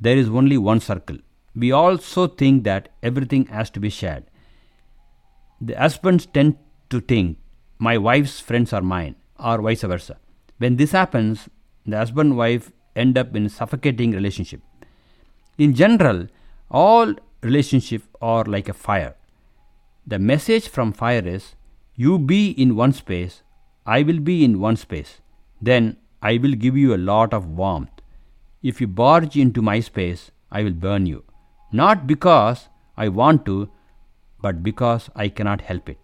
there 0.00 0.16
is 0.16 0.28
only 0.28 0.58
one 0.58 0.80
circle. 0.80 1.18
We 1.54 1.72
also 1.72 2.26
think 2.26 2.64
that 2.64 2.90
everything 3.02 3.46
has 3.46 3.70
to 3.70 3.80
be 3.80 3.90
shared. 3.90 4.24
the 5.60 5.74
husbands 5.74 6.26
tend 6.26 6.56
to 6.88 7.00
think 7.00 7.38
my 7.78 7.98
wife's 7.98 8.40
friends 8.40 8.72
are 8.72 8.80
mine 8.80 9.14
or 9.38 9.60
vice 9.60 9.82
versa. 9.82 10.16
When 10.58 10.76
this 10.76 10.92
happens, 10.92 11.48
the 11.86 11.96
husband 11.96 12.36
wife 12.36 12.72
end 12.96 13.18
up 13.18 13.36
in 13.36 13.46
a 13.46 13.50
suffocating 13.50 14.12
relationship. 14.12 14.60
In 15.58 15.74
general, 15.74 16.26
all 16.70 17.14
relationships 17.42 18.06
are 18.20 18.44
like 18.44 18.68
a 18.68 18.72
fire. 18.72 19.14
The 20.06 20.18
message 20.18 20.68
from 20.68 20.92
fire 20.92 21.26
is 21.26 21.54
you 21.94 22.18
be 22.18 22.50
in 22.50 22.76
one 22.76 22.92
space, 22.92 23.42
I 23.96 24.02
will 24.02 24.20
be 24.20 24.44
in 24.44 24.60
one 24.60 24.76
space. 24.76 25.20
Then 25.60 25.96
I 26.22 26.38
will 26.38 26.52
give 26.64 26.76
you 26.76 26.94
a 26.94 27.04
lot 27.12 27.34
of 27.34 27.46
warmth. 27.60 28.02
If 28.62 28.80
you 28.80 28.86
barge 28.86 29.36
into 29.36 29.62
my 29.62 29.80
space, 29.80 30.30
I 30.52 30.62
will 30.62 30.78
burn 30.84 31.06
you. 31.06 31.24
Not 31.72 32.06
because 32.06 32.68
I 32.96 33.08
want 33.08 33.44
to, 33.46 33.68
but 34.40 34.62
because 34.62 35.10
I 35.16 35.28
cannot 35.28 35.62
help 35.62 35.88
it. 35.88 35.98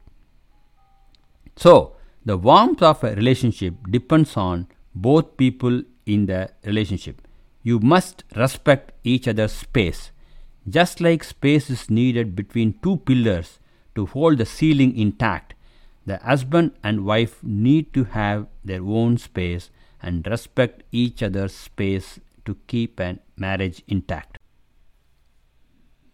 So, 1.57 1.97
the 2.25 2.37
warmth 2.37 2.83
of 2.83 3.05
a 3.05 3.15
relationship 3.15 3.75
depends 3.89 4.37
on 4.37 4.67
both 4.95 5.37
people 5.37 5.83
in 6.07 6.27
the 6.27 6.51
relationship. 6.65 7.23
You 7.63 7.79
must 7.79 8.25
respect 8.35 8.93
each 9.05 9.29
other's 9.29 9.53
space. 9.53 10.11
Just 10.69 11.01
like 11.01 11.23
space 11.23 11.71
is 11.71 11.89
needed 11.89 12.35
between 12.35 12.79
two 12.83 12.97
pillars 12.97 13.61
to 13.95 14.07
hold 14.07 14.39
the 14.39 14.47
ceiling 14.47 14.97
intact, 14.97 15.55
the 16.07 16.19
husband 16.19 16.73
and 16.83 17.05
wife 17.05 17.43
need 17.43 17.93
to 17.93 18.05
have 18.05 18.47
their 18.65 18.83
own 18.83 19.19
space 19.19 19.71
and 20.01 20.27
respect 20.27 20.83
each 20.93 21.23
other's 21.23 21.55
space 21.55 22.21
to 22.45 22.57
keep 22.69 23.01
a 23.01 23.19
marriage 23.37 23.83
intact. 23.89 24.39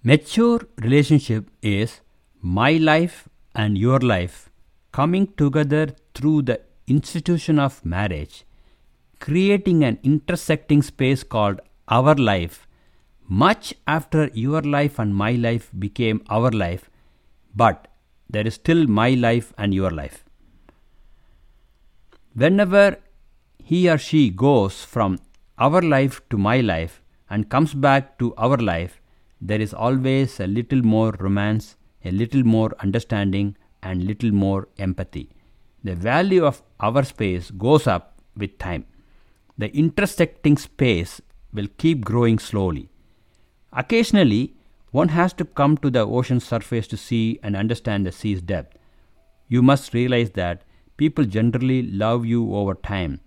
Mature 0.03 0.61
relationship 0.79 1.51
is 1.63 2.01
my 2.41 2.73
life 2.73 3.29
and 3.55 3.79
your 3.79 4.01
life 4.01 4.51
coming 4.93 5.27
together 5.37 5.95
through 6.15 6.43
the 6.43 6.61
institution 6.87 7.59
of 7.59 7.85
marriage, 7.85 8.45
creating 9.21 9.85
an 9.85 9.99
intersecting 10.03 10.83
space 10.83 11.23
called 11.23 11.61
our 11.89 12.15
life, 12.15 12.67
much 13.29 13.75
after 13.87 14.31
your 14.35 14.63
life 14.63 14.99
and 14.99 15.15
my 15.15 15.33
life 15.33 15.71
became 15.79 16.23
our 16.29 16.51
life, 16.51 16.91
but 17.55 17.89
there 18.33 18.47
is 18.47 18.55
still 18.55 18.87
my 18.87 19.11
life 19.11 19.53
and 19.57 19.73
your 19.73 19.91
life. 19.91 20.25
Whenever 22.35 22.99
he 23.62 23.89
or 23.89 23.99
she 23.99 24.31
goes 24.31 24.85
from 24.85 25.19
our 25.59 25.83
life 25.83 26.21
to 26.31 26.39
my 26.39 26.61
life 26.61 27.03
and 27.31 27.51
comes 27.51 27.75
back 27.75 28.19
to 28.19 28.35
our 28.37 28.57
life, 28.57 29.01
there 29.41 29.61
is 29.61 29.75
always 29.75 30.41
a 30.41 30.47
little 30.47 30.83
more 30.83 31.12
romance, 31.21 31.77
a 32.05 32.11
little 32.11 32.45
more 32.45 32.73
understanding, 32.81 33.57
and 33.83 34.05
little 34.05 34.33
more 34.33 34.69
empathy. 34.79 35.29
The 35.85 35.95
value 35.95 36.45
of 36.45 36.62
our 36.81 37.03
space 37.03 37.51
goes 37.51 37.87
up 37.87 38.21
with 38.37 38.59
time. 38.59 38.87
The 39.59 39.77
intersecting 39.77 40.57
space 40.57 41.21
will 41.53 41.69
keep 41.77 42.05
growing 42.05 42.39
slowly. 42.39 42.89
Occasionally, 43.73 44.55
one 44.93 45.09
has 45.09 45.33
to 45.33 45.45
come 45.45 45.77
to 45.79 45.91
the 45.91 46.07
ocean 46.07 46.39
surface 46.39 46.87
to 46.87 46.97
see 46.97 47.41
and 47.43 47.57
understand 47.57 48.07
the 48.07 48.13
sea's 48.13 48.43
depth. 48.43 48.77
You 49.49 49.63
must 49.63 49.95
realize 49.95 50.31
that 50.33 50.63
people 50.97 51.25
generally 51.25 51.83
love 51.83 52.25
you 52.27 52.55
over 52.55 52.75
time, 52.75 53.21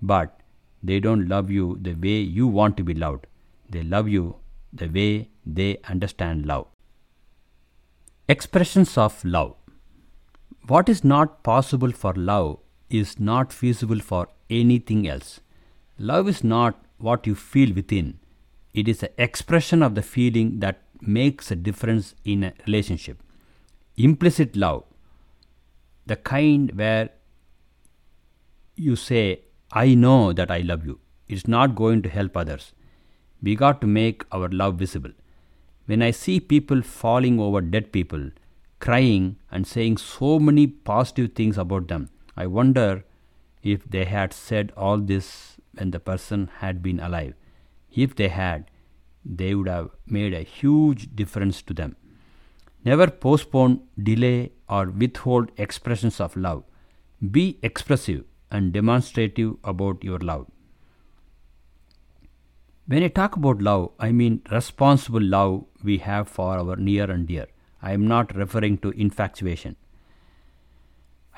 but 0.00 0.40
they 0.82 0.98
don't 1.00 1.28
love 1.28 1.50
you 1.50 1.78
the 1.80 1.94
way 1.94 2.18
you 2.38 2.48
want 2.48 2.76
to 2.76 2.84
be 2.84 2.94
loved. 2.94 3.26
They 3.70 3.84
love 3.84 4.08
you 4.08 4.36
the 4.72 4.88
way 4.88 5.30
they 5.46 5.78
understand 5.88 6.46
love. 6.46 6.66
Expressions 8.28 8.98
of 8.98 9.24
love. 9.24 9.54
What 10.66 10.88
is 10.88 11.04
not 11.04 11.42
possible 11.44 11.92
for 11.92 12.12
love 12.14 12.58
is 12.90 13.18
not 13.20 13.52
feasible 13.52 14.00
for 14.00 14.28
anything 14.50 15.08
else. 15.08 15.40
Love 15.98 16.28
is 16.28 16.42
not 16.42 16.84
what 16.98 17.26
you 17.26 17.34
feel 17.34 17.72
within, 17.74 18.18
it 18.74 18.88
is 18.88 19.00
the 19.00 19.12
expression 19.22 19.82
of 19.82 19.94
the 19.94 20.02
feeling 20.02 20.60
that 20.60 20.81
makes 21.06 21.50
a 21.50 21.56
difference 21.56 22.14
in 22.24 22.44
a 22.44 22.52
relationship. 22.66 23.22
Implicit 23.96 24.56
love, 24.56 24.84
the 26.06 26.16
kind 26.16 26.72
where 26.72 27.10
you 28.76 28.96
say, 28.96 29.42
I 29.72 29.94
know 29.94 30.32
that 30.32 30.50
I 30.50 30.58
love 30.58 30.86
you, 30.86 30.98
is 31.28 31.46
not 31.46 31.74
going 31.74 32.02
to 32.02 32.08
help 32.08 32.36
others. 32.36 32.72
We 33.42 33.54
got 33.56 33.80
to 33.80 33.86
make 33.86 34.24
our 34.32 34.48
love 34.48 34.76
visible. 34.76 35.10
When 35.86 36.02
I 36.02 36.10
see 36.10 36.40
people 36.40 36.82
falling 36.82 37.40
over 37.40 37.60
dead 37.60 37.92
people, 37.92 38.30
crying 38.82 39.36
and 39.50 39.64
saying 39.64 39.96
so 39.96 40.38
many 40.40 40.66
positive 40.66 41.32
things 41.34 41.56
about 41.56 41.86
them. 41.86 42.10
I 42.36 42.46
wonder 42.48 43.04
if 43.62 43.84
they 43.88 44.04
had 44.04 44.32
said 44.32 44.72
all 44.76 44.98
this 44.98 45.56
when 45.74 45.92
the 45.92 46.00
person 46.00 46.50
had 46.58 46.82
been 46.82 46.98
alive. 46.98 47.34
If 47.94 48.16
they 48.16 48.28
had, 48.28 48.70
they 49.24 49.54
would 49.54 49.68
have 49.68 49.90
made 50.06 50.34
a 50.34 50.42
huge 50.42 51.14
difference 51.14 51.62
to 51.62 51.74
them. 51.74 51.96
Never 52.84 53.08
postpone, 53.08 53.80
delay, 54.02 54.52
or 54.68 54.86
withhold 54.86 55.52
expressions 55.56 56.20
of 56.20 56.36
love. 56.36 56.64
Be 57.30 57.58
expressive 57.62 58.24
and 58.50 58.72
demonstrative 58.72 59.56
about 59.62 60.02
your 60.02 60.18
love. 60.18 60.46
When 62.86 63.04
I 63.04 63.08
talk 63.08 63.36
about 63.36 63.62
love, 63.62 63.92
I 64.00 64.10
mean 64.10 64.42
responsible 64.50 65.22
love 65.22 65.64
we 65.84 65.98
have 65.98 66.28
for 66.28 66.58
our 66.58 66.76
near 66.76 67.10
and 67.10 67.26
dear. 67.26 67.46
I 67.80 67.92
am 67.92 68.06
not 68.06 68.34
referring 68.36 68.78
to 68.78 68.90
infatuation. 68.90 69.76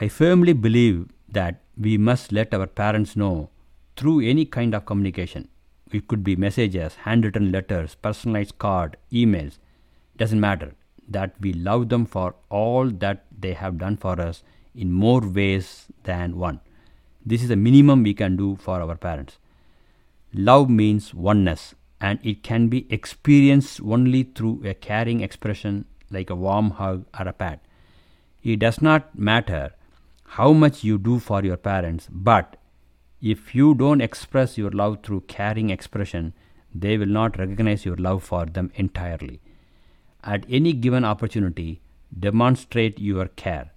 I 0.00 0.08
firmly 0.08 0.54
believe 0.54 1.10
that 1.28 1.60
we 1.76 1.98
must 1.98 2.32
let 2.32 2.54
our 2.54 2.66
parents 2.66 3.14
know 3.14 3.50
through 3.96 4.20
any 4.20 4.44
kind 4.44 4.74
of 4.74 4.86
communication. 4.86 5.48
It 5.94 6.08
could 6.08 6.24
be 6.24 6.34
messages, 6.34 6.96
handwritten 7.02 7.52
letters, 7.52 7.94
personalized 7.94 8.58
card, 8.58 8.96
emails, 9.12 9.58
doesn't 10.16 10.40
matter 10.40 10.74
that 11.06 11.34
we 11.38 11.52
love 11.52 11.88
them 11.88 12.04
for 12.04 12.34
all 12.50 12.90
that 12.90 13.26
they 13.38 13.52
have 13.52 13.78
done 13.78 13.96
for 13.96 14.20
us 14.20 14.42
in 14.74 14.90
more 14.90 15.20
ways 15.20 15.86
than 16.02 16.36
one. 16.36 16.58
This 17.24 17.42
is 17.42 17.48
the 17.48 17.54
minimum 17.54 18.02
we 18.02 18.12
can 18.12 18.36
do 18.36 18.56
for 18.56 18.80
our 18.80 18.96
parents. 18.96 19.38
Love 20.32 20.68
means 20.68 21.14
oneness 21.14 21.76
and 22.00 22.18
it 22.24 22.42
can 22.42 22.66
be 22.66 22.86
experienced 22.90 23.80
only 23.80 24.24
through 24.24 24.62
a 24.64 24.74
caring 24.74 25.20
expression 25.20 25.84
like 26.10 26.28
a 26.28 26.34
warm 26.34 26.70
hug 26.72 27.04
or 27.16 27.28
a 27.28 27.32
pat. 27.32 27.60
It 28.42 28.58
does 28.58 28.82
not 28.82 29.16
matter 29.16 29.74
how 30.24 30.52
much 30.52 30.82
you 30.82 30.98
do 30.98 31.20
for 31.20 31.44
your 31.44 31.56
parents, 31.56 32.08
but 32.10 32.56
if 33.32 33.54
you 33.54 33.74
don't 33.74 34.02
express 34.02 34.58
your 34.58 34.70
love 34.70 34.98
through 35.02 35.22
caring 35.34 35.70
expression, 35.70 36.34
they 36.74 36.98
will 36.98 37.14
not 37.18 37.38
recognize 37.38 37.86
your 37.86 37.96
love 37.96 38.22
for 38.22 38.44
them 38.44 38.70
entirely. 38.74 39.40
At 40.22 40.44
any 40.48 40.74
given 40.74 41.06
opportunity, 41.06 41.80
demonstrate 42.26 43.00
your 43.00 43.28
care. 43.28 43.70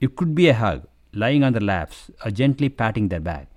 It 0.00 0.16
could 0.16 0.34
be 0.34 0.48
a 0.48 0.54
hug, 0.54 0.86
lying 1.12 1.44
on 1.44 1.52
their 1.52 1.60
laps, 1.60 2.10
or 2.24 2.30
gently 2.30 2.70
patting 2.70 3.08
their 3.08 3.20
back. 3.20 3.48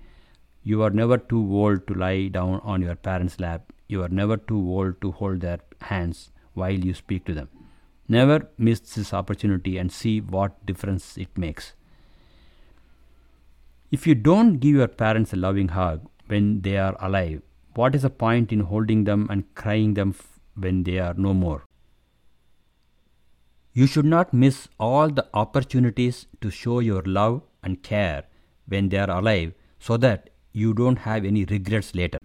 You 0.62 0.82
are 0.82 0.90
never 0.90 1.16
too 1.16 1.42
old 1.56 1.86
to 1.86 1.94
lie 1.94 2.28
down 2.28 2.60
on 2.62 2.82
your 2.82 2.96
parents' 2.96 3.40
lap. 3.40 3.72
You 3.88 4.02
are 4.02 4.10
never 4.10 4.36
too 4.36 4.58
old 4.58 5.00
to 5.00 5.12
hold 5.12 5.40
their 5.40 5.60
hands 5.80 6.32
while 6.52 6.84
you 6.84 6.92
speak 6.92 7.24
to 7.24 7.34
them. 7.34 7.48
Never 8.08 8.50
miss 8.58 8.80
this 8.80 9.14
opportunity 9.14 9.78
and 9.78 9.90
see 9.90 10.20
what 10.20 10.66
difference 10.66 11.16
it 11.16 11.38
makes. 11.38 11.72
If 13.90 14.06
you 14.06 14.14
don't 14.14 14.58
give 14.58 14.76
your 14.76 14.86
parents 14.86 15.32
a 15.32 15.36
loving 15.36 15.68
hug 15.68 16.08
when 16.28 16.60
they 16.62 16.76
are 16.76 16.96
alive, 17.00 17.42
what 17.74 17.96
is 17.96 18.02
the 18.02 18.10
point 18.10 18.52
in 18.52 18.60
holding 18.60 19.02
them 19.02 19.26
and 19.28 19.52
crying 19.56 19.94
them 19.94 20.14
when 20.54 20.84
they 20.84 21.00
are 21.00 21.14
no 21.14 21.34
more? 21.34 21.64
You 23.72 23.88
should 23.88 24.04
not 24.04 24.32
miss 24.32 24.68
all 24.78 25.08
the 25.08 25.26
opportunities 25.34 26.26
to 26.40 26.50
show 26.50 26.78
your 26.78 27.02
love 27.02 27.42
and 27.64 27.82
care 27.82 28.24
when 28.68 28.90
they 28.90 28.98
are 28.98 29.10
alive 29.10 29.54
so 29.80 29.96
that 29.96 30.30
you 30.52 30.72
don't 30.72 31.00
have 31.00 31.24
any 31.24 31.44
regrets 31.44 31.92
later. 31.92 32.18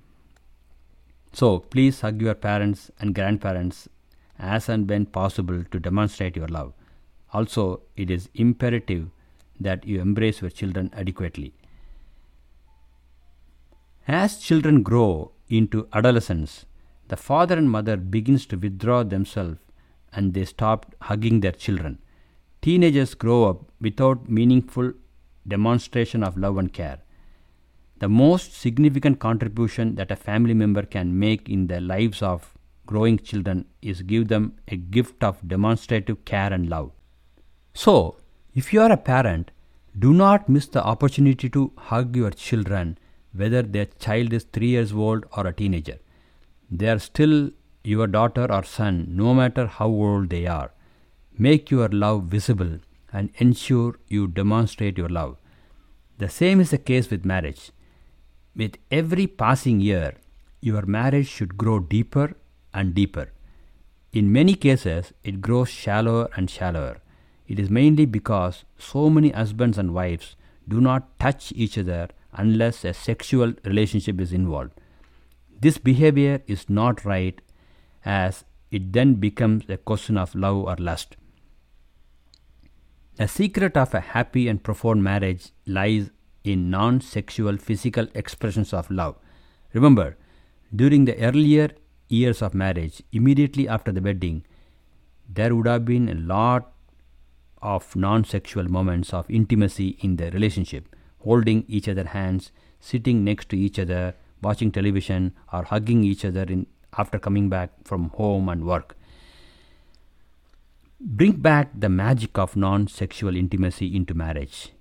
So 1.34 1.60
please 1.60 2.02
hug 2.02 2.22
your 2.22 2.36
parents 2.36 2.92
and 3.00 3.16
grandparents 3.16 3.90
as 4.38 4.70
and 4.70 4.88
when 4.88 5.08
possible 5.08 5.64
to 5.72 5.80
demonstrate 5.80 6.36
your 6.36 6.48
love. 6.48 6.74
Also, 7.34 7.82
it 7.96 8.12
is 8.12 8.30
imperative 8.36 9.10
that 9.60 9.86
you 9.86 10.02
embrace 10.02 10.42
your 10.42 10.50
children 10.50 10.90
adequately. 10.94 11.54
As 14.08 14.38
children 14.38 14.84
grow 14.84 15.32
into 15.50 15.88
adolescence, 15.94 16.66
the 17.08 17.18
father 17.18 17.58
and 17.58 17.70
mother 17.70 17.98
begins 17.98 18.46
to 18.48 18.58
withdraw 18.58 19.04
themselves 19.04 19.58
and 20.14 20.34
they 20.34 20.46
stop 20.46 20.96
hugging 21.02 21.40
their 21.40 21.52
children. 21.52 22.00
Teenagers 22.62 23.14
grow 23.14 23.46
up 23.46 23.72
without 23.80 24.30
meaningful 24.30 24.94
demonstration 25.48 26.24
of 26.24 26.38
love 26.38 26.58
and 26.58 26.74
care. 26.74 27.00
The 28.00 28.10
most 28.10 28.54
significant 28.54 29.20
contribution 29.20 29.96
that 29.96 30.12
a 30.12 30.16
family 30.16 30.54
member 30.54 30.84
can 30.84 31.18
make 31.18 31.50
in 31.50 31.68
the 31.68 31.80
lives 31.80 32.22
of 32.22 32.54
growing 32.86 33.18
children 33.18 33.66
is 33.82 34.02
give 34.02 34.28
them 34.28 34.54
a 34.68 34.76
gift 34.76 35.24
of 35.24 35.48
demonstrative 35.48 36.26
care 36.26 36.52
and 36.52 36.70
love. 36.70 36.92
So, 37.74 38.18
If 38.56 38.72
you 38.72 38.82
are 38.82 38.92
a 38.92 38.98
parent, 38.98 39.52
do 40.00 40.14
not 40.14 40.48
miss 40.48 40.68
the 40.68 40.82
opportunity 40.82 41.50
to 41.50 41.74
hug 41.76 42.16
your 42.16 42.32
children, 42.32 42.98
whether 43.34 43.62
their 43.62 43.88
child 44.00 44.32
is 44.32 44.46
3 44.46 44.68
years 44.68 44.94
old 44.94 45.26
or 45.36 45.46
a 45.46 45.52
teenager. 45.52 46.00
They 46.72 46.88
are 46.88 47.00
still 47.00 47.52
your 47.84 48.08
daughter 48.08 48.50
or 48.50 48.64
son, 48.64 49.08
no 49.10 49.34
matter 49.34 49.68
how 49.68 49.88
old 49.88 50.30
they 50.30 50.48
are. 50.48 50.72
Make 51.38 51.70
your 51.70 51.90
love 51.90 52.24
visible 52.24 52.80
and 53.12 53.30
ensure 53.40 54.00
you 54.08 54.28
demonstrate 54.28 54.98
your 54.98 55.10
love. 55.10 55.38
The 56.18 56.30
same 56.30 56.62
is 56.62 56.70
the 56.72 56.78
case 56.78 57.10
with 57.10 57.26
marriage. 57.26 57.72
With 58.56 58.78
every 58.90 59.28
passing 59.28 59.82
year, 59.82 60.14
your 60.62 60.84
marriage 60.84 61.28
should 61.28 61.58
grow 61.58 61.80
deeper 61.80 62.38
and 62.74 62.96
deeper. 62.96 63.32
In 64.14 64.32
many 64.32 64.56
cases, 64.56 65.12
it 65.26 65.42
grows 65.42 65.68
shallower 65.70 66.30
and 66.38 66.50
shallower. 66.50 67.02
It 67.48 67.60
is 67.60 67.70
mainly 67.70 68.06
because 68.06 68.66
so 68.78 69.10
many 69.10 69.30
husbands 69.30 69.78
and 69.78 69.94
wives 69.94 70.36
do 70.68 70.82
not 70.82 71.20
touch 71.20 71.54
each 71.56 71.78
other 71.78 72.10
unless 72.34 72.84
a 72.84 72.94
sexual 72.94 73.54
relationship 73.64 74.20
is 74.20 74.34
involved. 74.34 74.72
This 75.62 75.78
behavior 75.78 76.42
is 76.48 76.70
not 76.70 77.06
right 77.06 77.40
as 78.04 78.44
it 78.72 78.94
then 78.94 79.16
becomes 79.16 79.70
a 79.70 79.78
question 79.78 80.18
of 80.18 80.36
love 80.36 80.58
or 80.58 80.76
lust. 80.78 81.16
The 83.18 83.28
secret 83.28 83.78
of 83.78 83.94
a 83.94 84.02
happy 84.02 84.48
and 84.48 84.62
profound 84.62 85.04
marriage 85.04 85.52
lies 85.66 86.10
in 86.44 86.70
non 86.70 87.00
sexual 87.00 87.58
physical 87.58 88.08
expressions 88.14 88.74
of 88.74 88.92
love. 88.92 89.16
Remember, 89.74 90.18
during 90.76 91.06
the 91.06 91.18
earlier 91.20 91.70
years 92.10 92.42
of 92.42 92.54
marriage, 92.54 93.02
immediately 93.12 93.68
after 93.68 93.92
the 93.92 94.02
wedding, 94.02 94.46
there 95.30 95.56
would 95.56 95.68
have 95.68 95.86
been 95.86 96.10
a 96.10 96.14
lot 96.14 96.75
of 97.66 97.96
non 97.96 98.24
sexual 98.24 98.70
moments 98.78 99.14
of 99.14 99.30
intimacy 99.30 99.98
in 100.02 100.18
their 100.18 100.32
relationship, 100.32 100.96
holding 101.20 101.66
each 101.68 101.90
other's 101.90 102.14
hands, 102.18 102.52
sitting 102.80 103.24
next 103.24 103.50
to 103.50 103.58
each 103.58 103.80
other, 103.80 104.14
watching 104.42 104.72
television, 104.72 105.34
or 105.52 105.64
hugging 105.64 106.04
each 106.04 106.24
other 106.24 106.44
in, 106.44 106.68
after 106.98 107.18
coming 107.18 107.50
back 107.50 107.72
from 107.84 108.10
home 108.10 108.50
and 108.50 108.66
work. 108.66 108.96
Bring 111.00 111.34
back 111.34 111.72
the 111.78 111.90
magic 111.90 112.38
of 112.38 112.56
non 112.56 112.88
sexual 112.88 113.36
intimacy 113.36 113.96
into 113.96 114.14
marriage. 114.14 114.72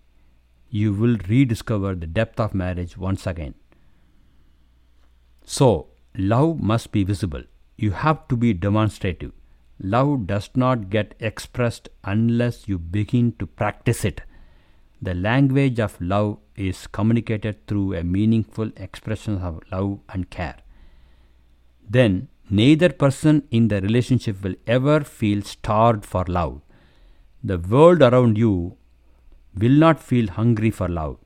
You 0.69 0.93
will 0.93 1.17
rediscover 1.29 1.95
the 1.95 2.07
depth 2.07 2.39
of 2.39 2.55
marriage 2.55 2.97
once 2.97 3.27
again. 3.27 3.55
So, 5.45 5.89
love 6.17 6.61
must 6.61 6.93
be 6.93 7.05
visible. 7.05 7.43
You 7.77 7.93
have 7.93 8.27
to 8.29 8.37
be 8.37 8.53
demonstrative. 8.53 9.33
Love 9.81 10.27
does 10.27 10.51
not 10.55 10.89
get 10.91 11.15
expressed 11.19 11.89
unless 12.05 12.69
you 12.69 12.79
begin 12.79 13.33
to 13.39 13.47
practice 13.47 14.05
it. 14.05 14.21
The 15.03 15.15
language 15.15 15.81
of 15.81 16.01
love 16.01 16.39
is 16.57 16.87
communicated 16.87 17.67
through 17.67 17.95
a 17.95 18.05
meaningful 18.05 18.71
expression 18.77 19.39
of 19.39 19.61
love 19.71 19.99
and 20.09 20.31
care. 20.31 20.57
Then, 21.89 22.29
neither 22.49 22.89
person 22.89 23.47
in 23.51 23.69
the 23.69 23.81
relationship 23.81 24.43
will 24.43 24.55
ever 24.67 25.01
feel 25.01 25.43
starved 25.43 26.07
for 26.07 26.25
love. 26.27 26.63
The 27.43 27.59
world 27.59 28.01
around 28.01 28.39
you 28.39 28.77
will 29.59 29.73
not 29.73 30.01
feel 30.01 30.29
hungry 30.29 30.71
for 30.71 30.89
love. 30.89 31.19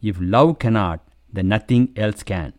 If 0.00 0.18
love 0.20 0.58
cannot, 0.58 1.00
then 1.32 1.48
nothing 1.48 1.92
else 1.96 2.22
can. 2.22 2.52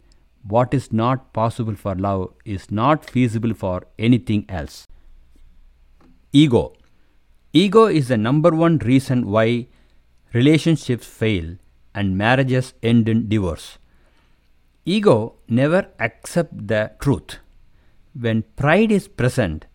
What 0.43 0.73
is 0.73 0.91
not 0.91 1.31
possible 1.33 1.75
for 1.75 1.95
love 1.95 2.33
is 2.43 2.71
not 2.71 3.09
feasible 3.09 3.53
for 3.53 3.83
anything 3.97 4.45
else. 4.49 4.87
Ego. 6.31 6.73
Ego 7.53 7.87
is 7.87 8.07
the 8.09 8.17
number 8.17 8.51
one 8.51 8.77
reason 8.79 9.25
why 9.25 9.65
relationships 10.31 11.07
fail 11.07 11.55
and 11.95 12.15
marriages 12.15 12.75
end 12.83 13.09
in 13.09 13.27
divorce. 13.27 13.79
Ego 14.85 15.37
never 15.47 15.87
accepts 15.99 16.55
the 16.55 16.91
truth. 16.99 17.39
When 18.13 18.43
pride 18.55 18.91
is 18.91 19.07
present, 19.07 19.65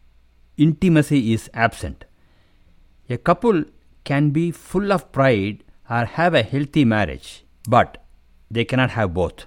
intimacy 0.56 1.32
is 1.32 1.50
absent. 1.54 2.04
A 3.10 3.18
couple 3.18 3.64
can 4.04 4.30
be 4.30 4.52
full 4.52 4.92
of 4.92 5.10
pride 5.10 5.64
or 5.90 6.04
have 6.04 6.34
a 6.34 6.42
healthy 6.44 6.84
marriage, 6.84 7.44
but 7.68 7.98
they 8.48 8.64
cannot 8.64 8.90
have 8.90 9.12
both. 9.12 9.46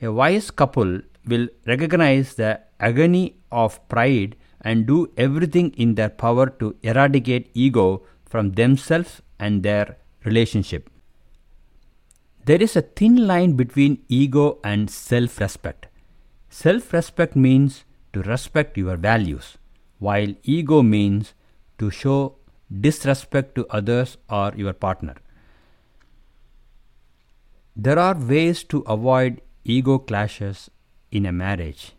A 0.00 0.10
wise 0.10 0.50
couple 0.50 1.02
will 1.26 1.48
recognize 1.66 2.36
the 2.36 2.60
agony 2.80 3.36
of 3.52 3.86
pride 3.90 4.36
and 4.60 4.86
do 4.86 5.10
everything 5.16 5.70
in 5.72 5.94
their 5.94 6.10
power 6.10 6.46
to 6.46 6.76
eradicate 6.82 7.50
ego 7.54 8.02
from 8.24 8.52
themselves 8.52 9.22
and 9.38 9.62
their 9.62 9.96
relationship. 10.24 10.90
There 12.44 12.62
is 12.62 12.76
a 12.76 12.82
thin 12.82 13.26
line 13.26 13.54
between 13.54 14.02
ego 14.08 14.58
and 14.64 14.90
self 14.90 15.40
respect. 15.40 15.86
Self 16.48 16.92
respect 16.92 17.36
means 17.36 17.84
to 18.12 18.22
respect 18.22 18.76
your 18.76 18.96
values, 18.96 19.56
while 19.98 20.34
ego 20.42 20.82
means 20.82 21.34
to 21.78 21.90
show 21.90 22.36
disrespect 22.80 23.54
to 23.56 23.66
others 23.70 24.16
or 24.28 24.52
your 24.56 24.72
partner. 24.72 25.16
There 27.76 27.98
are 27.98 28.14
ways 28.14 28.64
to 28.64 28.80
avoid 28.80 29.40
ego 29.64 29.98
clashes 29.98 30.70
in 31.10 31.26
a 31.26 31.32
marriage. 31.32 31.92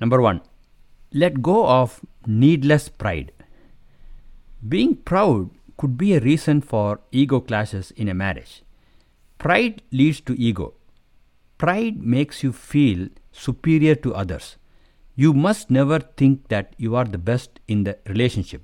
Number 0.00 0.20
one, 0.20 0.40
let 1.12 1.42
go 1.42 1.66
of 1.66 2.00
needless 2.26 2.88
pride. 2.88 3.32
Being 4.68 4.96
proud 4.96 5.50
could 5.76 5.96
be 5.96 6.14
a 6.14 6.20
reason 6.20 6.60
for 6.60 7.00
ego 7.10 7.40
clashes 7.40 7.90
in 7.92 8.08
a 8.08 8.14
marriage. 8.14 8.62
Pride 9.38 9.82
leads 9.90 10.20
to 10.20 10.38
ego. 10.38 10.74
Pride 11.58 12.02
makes 12.02 12.42
you 12.42 12.52
feel 12.52 13.08
superior 13.32 13.94
to 13.96 14.14
others. 14.14 14.56
You 15.16 15.32
must 15.32 15.70
never 15.70 15.98
think 15.98 16.48
that 16.48 16.74
you 16.76 16.94
are 16.94 17.04
the 17.04 17.18
best 17.18 17.60
in 17.66 17.84
the 17.84 17.98
relationship. 18.06 18.62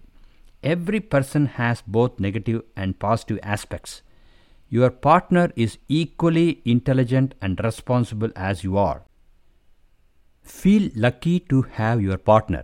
Every 0.62 1.00
person 1.00 1.46
has 1.46 1.82
both 1.86 2.20
negative 2.20 2.62
and 2.76 2.98
positive 2.98 3.38
aspects. 3.42 4.02
Your 4.68 4.90
partner 4.90 5.52
is 5.56 5.78
equally 5.88 6.60
intelligent 6.64 7.34
and 7.40 7.60
responsible 7.62 8.30
as 8.36 8.64
you 8.64 8.76
are. 8.76 9.02
Feel 10.46 10.90
lucky 10.94 11.40
to 11.40 11.62
have 11.62 12.00
your 12.00 12.16
partner. 12.18 12.62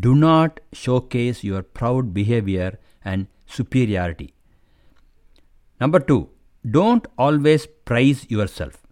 Do 0.00 0.14
not 0.14 0.60
showcase 0.72 1.42
your 1.42 1.62
proud 1.62 2.12
behavior 2.12 2.78
and 3.02 3.26
superiority. 3.46 4.34
Number 5.80 6.00
two, 6.00 6.28
don't 6.70 7.06
always 7.18 7.66
praise 7.66 8.30
yourself. 8.30 8.82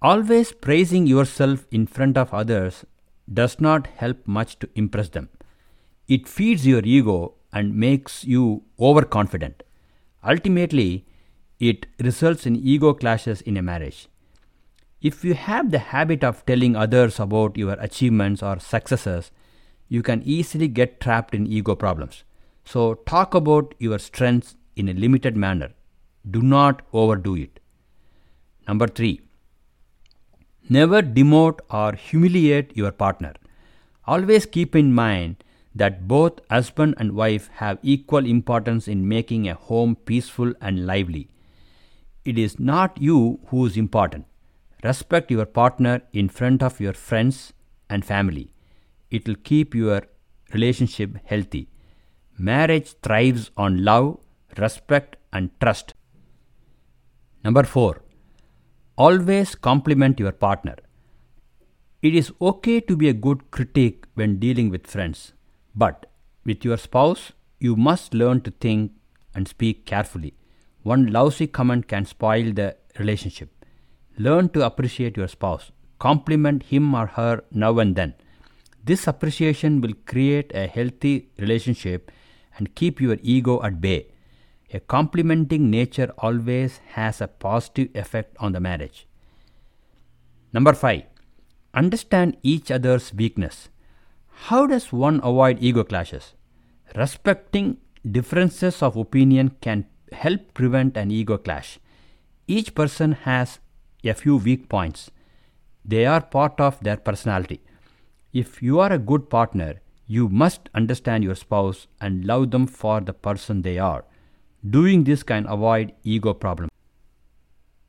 Always 0.00 0.52
praising 0.52 1.06
yourself 1.06 1.66
in 1.70 1.86
front 1.86 2.18
of 2.18 2.34
others 2.34 2.84
does 3.32 3.60
not 3.60 3.86
help 3.86 4.26
much 4.26 4.58
to 4.58 4.68
impress 4.74 5.08
them. 5.10 5.28
It 6.08 6.26
feeds 6.26 6.66
your 6.66 6.82
ego 6.84 7.34
and 7.52 7.76
makes 7.76 8.24
you 8.24 8.64
overconfident. 8.80 9.62
Ultimately, 10.24 11.06
it 11.60 11.86
results 12.00 12.44
in 12.44 12.56
ego 12.56 12.92
clashes 12.92 13.40
in 13.40 13.56
a 13.56 13.62
marriage. 13.62 14.08
If 15.02 15.24
you 15.24 15.34
have 15.34 15.72
the 15.72 15.80
habit 15.80 16.22
of 16.22 16.46
telling 16.46 16.76
others 16.76 17.18
about 17.18 17.56
your 17.56 17.72
achievements 17.80 18.40
or 18.40 18.60
successes, 18.60 19.32
you 19.88 20.00
can 20.00 20.22
easily 20.22 20.68
get 20.68 21.00
trapped 21.00 21.34
in 21.34 21.44
ego 21.44 21.74
problems. 21.74 22.22
So, 22.64 22.94
talk 22.94 23.34
about 23.34 23.74
your 23.80 23.98
strengths 23.98 24.54
in 24.76 24.88
a 24.88 24.92
limited 24.92 25.36
manner. 25.36 25.70
Do 26.30 26.40
not 26.40 26.82
overdo 26.92 27.34
it. 27.34 27.58
Number 28.68 28.86
three, 28.86 29.20
never 30.68 31.02
demote 31.02 31.58
or 31.68 31.94
humiliate 31.94 32.76
your 32.76 32.92
partner. 32.92 33.32
Always 34.06 34.46
keep 34.46 34.76
in 34.76 34.94
mind 34.94 35.42
that 35.74 36.06
both 36.06 36.38
husband 36.48 36.94
and 36.98 37.16
wife 37.16 37.48
have 37.54 37.80
equal 37.82 38.24
importance 38.24 38.86
in 38.86 39.08
making 39.08 39.48
a 39.48 39.54
home 39.54 39.96
peaceful 39.96 40.54
and 40.60 40.86
lively. 40.86 41.28
It 42.24 42.38
is 42.38 42.60
not 42.60 43.02
you 43.02 43.40
who 43.48 43.66
is 43.66 43.76
important. 43.76 44.26
Respect 44.82 45.30
your 45.30 45.46
partner 45.46 46.02
in 46.12 46.28
front 46.28 46.62
of 46.62 46.80
your 46.80 46.92
friends 46.92 47.52
and 47.88 48.04
family. 48.04 48.52
It 49.10 49.28
will 49.28 49.36
keep 49.36 49.74
your 49.74 50.02
relationship 50.52 51.18
healthy. 51.24 51.68
Marriage 52.36 52.94
thrives 53.02 53.50
on 53.56 53.84
love, 53.84 54.18
respect, 54.58 55.16
and 55.32 55.50
trust. 55.60 55.94
Number 57.44 57.62
four, 57.62 58.02
always 58.96 59.54
compliment 59.54 60.18
your 60.18 60.32
partner. 60.32 60.76
It 62.02 62.14
is 62.14 62.32
okay 62.40 62.80
to 62.80 62.96
be 62.96 63.08
a 63.08 63.12
good 63.12 63.50
critic 63.52 64.06
when 64.14 64.40
dealing 64.40 64.70
with 64.70 64.86
friends. 64.86 65.32
But 65.74 66.06
with 66.44 66.64
your 66.64 66.76
spouse, 66.76 67.32
you 67.60 67.76
must 67.76 68.14
learn 68.14 68.40
to 68.40 68.50
think 68.50 68.92
and 69.34 69.46
speak 69.46 69.86
carefully. 69.86 70.34
One 70.82 71.12
lousy 71.12 71.46
comment 71.46 71.86
can 71.86 72.04
spoil 72.04 72.52
the 72.52 72.76
relationship. 72.98 73.61
Learn 74.18 74.48
to 74.50 74.64
appreciate 74.64 75.16
your 75.16 75.28
spouse. 75.28 75.72
Compliment 75.98 76.64
him 76.64 76.94
or 76.94 77.06
her 77.06 77.44
now 77.50 77.78
and 77.78 77.96
then. 77.96 78.14
This 78.84 79.06
appreciation 79.06 79.80
will 79.80 79.94
create 80.06 80.50
a 80.54 80.66
healthy 80.66 81.28
relationship 81.38 82.10
and 82.56 82.74
keep 82.74 83.00
your 83.00 83.16
ego 83.22 83.62
at 83.62 83.80
bay. 83.80 84.08
A 84.74 84.80
complimenting 84.80 85.70
nature 85.70 86.12
always 86.18 86.80
has 86.94 87.20
a 87.20 87.28
positive 87.28 87.88
effect 87.94 88.36
on 88.40 88.52
the 88.52 88.60
marriage. 88.60 89.06
Number 90.52 90.72
5. 90.72 91.02
Understand 91.74 92.36
each 92.42 92.70
other's 92.70 93.14
weakness. 93.14 93.68
How 94.46 94.66
does 94.66 94.92
one 94.92 95.20
avoid 95.22 95.58
ego 95.60 95.84
clashes? 95.84 96.34
Respecting 96.96 97.78
differences 98.10 98.82
of 98.82 98.96
opinion 98.96 99.56
can 99.60 99.86
help 100.10 100.52
prevent 100.52 100.96
an 100.96 101.10
ego 101.10 101.38
clash. 101.38 101.78
Each 102.46 102.74
person 102.74 103.12
has 103.12 103.60
a 104.04 104.14
few 104.14 104.36
weak 104.36 104.68
points. 104.68 105.10
They 105.84 106.06
are 106.06 106.20
part 106.20 106.60
of 106.60 106.80
their 106.80 106.96
personality. 106.96 107.60
If 108.32 108.62
you 108.62 108.80
are 108.80 108.92
a 108.92 108.98
good 108.98 109.28
partner, 109.28 109.80
you 110.06 110.28
must 110.28 110.68
understand 110.74 111.24
your 111.24 111.34
spouse 111.34 111.86
and 112.00 112.24
love 112.24 112.50
them 112.50 112.66
for 112.66 113.00
the 113.00 113.12
person 113.12 113.62
they 113.62 113.78
are. 113.78 114.04
Doing 114.68 115.04
this 115.04 115.22
can 115.22 115.46
avoid 115.46 115.92
ego 116.02 116.34
problems. 116.34 116.70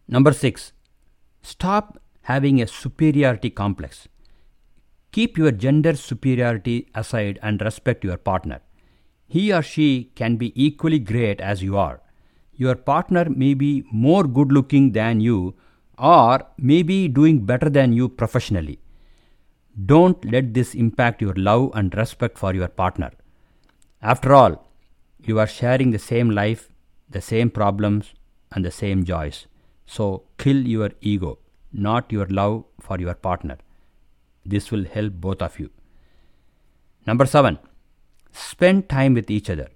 Number 0.08 0.34
6. 0.34 0.74
Stop 1.42 2.00
having 2.24 2.62
a 2.62 2.68
superiority 2.68 3.50
complex. 3.50 4.08
Keep 5.12 5.38
your 5.38 5.52
gender 5.52 5.96
superiority 5.96 6.90
aside 6.96 7.38
and 7.44 7.62
respect 7.62 8.04
your 8.04 8.18
partner. 8.18 8.62
He 9.28 9.54
or 9.54 9.62
she 9.62 10.12
can 10.16 10.38
be 10.38 10.52
equally 10.56 11.00
great 11.00 11.42
as 11.42 11.62
you 11.62 11.78
are. 11.78 12.02
Your 12.56 12.76
partner 12.76 13.30
may 13.30 13.54
be 13.54 13.84
more 13.92 14.24
good 14.24 14.52
looking 14.52 14.92
than 14.92 15.20
you 15.20 15.56
or 15.98 16.46
maybe 16.58 17.08
doing 17.08 17.46
better 17.46 17.70
than 17.70 17.94
you 17.94 18.10
professionally. 18.10 18.80
Don't 19.86 20.24
let 20.26 20.54
this 20.54 20.76
impact 20.76 21.22
your 21.22 21.34
love 21.34 21.72
and 21.74 21.94
respect 21.96 22.38
for 22.38 22.54
your 22.54 22.68
partner. 22.68 23.12
After 24.02 24.34
all, 24.34 24.68
you 25.20 25.40
are 25.40 25.48
sharing 25.48 25.92
the 25.92 26.00
same 26.00 26.30
life, 26.30 26.70
the 27.10 27.22
same 27.22 27.50
problems, 27.50 28.14
and 28.52 28.64
the 28.64 28.72
same 28.72 29.04
joys. 29.04 29.48
So 29.86 30.24
kill 30.38 30.68
your 30.68 30.92
ego, 31.02 31.40
not 31.72 32.12
your 32.12 32.28
love 32.28 32.66
for 32.80 33.00
your 33.00 33.14
partner. 33.16 33.58
This 34.46 34.72
will 34.72 34.86
help 34.86 35.14
both 35.14 35.42
of 35.42 35.60
you. 35.60 35.70
Number 37.08 37.26
seven, 37.26 37.60
spend 38.32 38.90
time 38.90 39.14
with 39.14 39.32
each 39.32 39.50
other. 39.50 39.70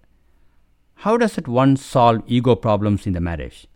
How 0.96 1.18
does 1.18 1.38
it 1.38 1.48
one 1.48 1.78
solve 1.78 2.24
ego 2.28 2.56
problems 2.56 3.08
in 3.08 3.14
the 3.14 3.22
marriage? 3.22 3.68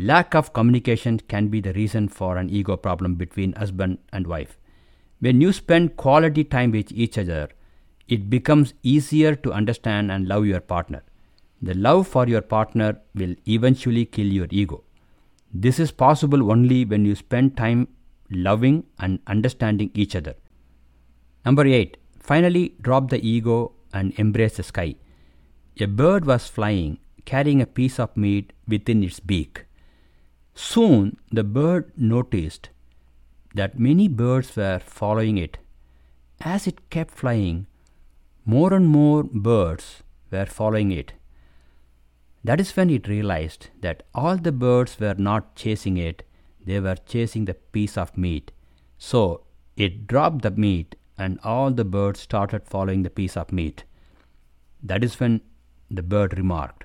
Lack 0.00 0.36
of 0.36 0.52
communication 0.52 1.18
can 1.18 1.48
be 1.48 1.60
the 1.60 1.72
reason 1.72 2.06
for 2.06 2.36
an 2.36 2.48
ego 2.48 2.76
problem 2.76 3.16
between 3.16 3.52
husband 3.54 3.98
and 4.12 4.28
wife. 4.28 4.56
When 5.18 5.40
you 5.40 5.52
spend 5.52 5.96
quality 5.96 6.44
time 6.44 6.70
with 6.70 6.92
each 6.92 7.18
other, 7.18 7.48
it 8.06 8.30
becomes 8.30 8.74
easier 8.84 9.34
to 9.34 9.52
understand 9.52 10.12
and 10.12 10.28
love 10.28 10.46
your 10.46 10.60
partner. 10.60 11.02
The 11.60 11.74
love 11.74 12.06
for 12.06 12.28
your 12.28 12.42
partner 12.42 13.00
will 13.16 13.34
eventually 13.48 14.04
kill 14.04 14.26
your 14.26 14.46
ego. 14.50 14.84
This 15.52 15.80
is 15.80 15.90
possible 15.90 16.48
only 16.52 16.84
when 16.84 17.04
you 17.04 17.16
spend 17.16 17.56
time 17.56 17.88
loving 18.30 18.84
and 19.00 19.18
understanding 19.26 19.90
each 19.94 20.14
other. 20.14 20.36
Number 21.44 21.66
8. 21.66 21.96
Finally, 22.20 22.76
drop 22.80 23.10
the 23.10 23.20
ego 23.26 23.72
and 23.92 24.12
embrace 24.16 24.58
the 24.58 24.62
sky. 24.62 24.94
A 25.80 25.86
bird 25.86 26.24
was 26.24 26.46
flying, 26.46 26.98
carrying 27.24 27.60
a 27.60 27.66
piece 27.66 27.98
of 27.98 28.16
meat 28.16 28.52
within 28.68 29.02
its 29.02 29.18
beak. 29.18 29.64
Soon 30.60 31.16
the 31.30 31.44
bird 31.44 31.92
noticed 31.96 32.70
that 33.54 33.78
many 33.78 34.08
birds 34.08 34.56
were 34.56 34.80
following 34.80 35.38
it. 35.38 35.56
As 36.40 36.66
it 36.66 36.90
kept 36.90 37.14
flying, 37.14 37.68
more 38.44 38.74
and 38.74 38.88
more 38.88 39.22
birds 39.22 40.02
were 40.32 40.46
following 40.46 40.90
it. 40.90 41.12
That 42.42 42.60
is 42.60 42.76
when 42.76 42.90
it 42.90 43.06
realized 43.06 43.68
that 43.82 44.02
all 44.12 44.36
the 44.36 44.50
birds 44.50 44.98
were 44.98 45.14
not 45.14 45.54
chasing 45.54 45.96
it, 45.96 46.24
they 46.66 46.80
were 46.80 46.96
chasing 47.06 47.44
the 47.44 47.54
piece 47.54 47.96
of 47.96 48.18
meat. 48.18 48.50
So 48.98 49.44
it 49.76 50.08
dropped 50.08 50.42
the 50.42 50.50
meat 50.50 50.96
and 51.16 51.38
all 51.44 51.70
the 51.70 51.84
birds 51.84 52.18
started 52.18 52.66
following 52.66 53.04
the 53.04 53.10
piece 53.10 53.36
of 53.36 53.52
meat. 53.52 53.84
That 54.82 55.04
is 55.04 55.20
when 55.20 55.40
the 55.88 56.02
bird 56.02 56.36
remarked, 56.36 56.84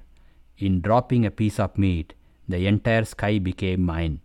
In 0.60 0.80
dropping 0.80 1.26
a 1.26 1.32
piece 1.32 1.60
of 1.60 1.76
meat, 1.76 2.14
the 2.48 2.68
entire 2.68 3.06
sky 3.06 3.40
became 3.40 3.82
mine. 3.82 4.20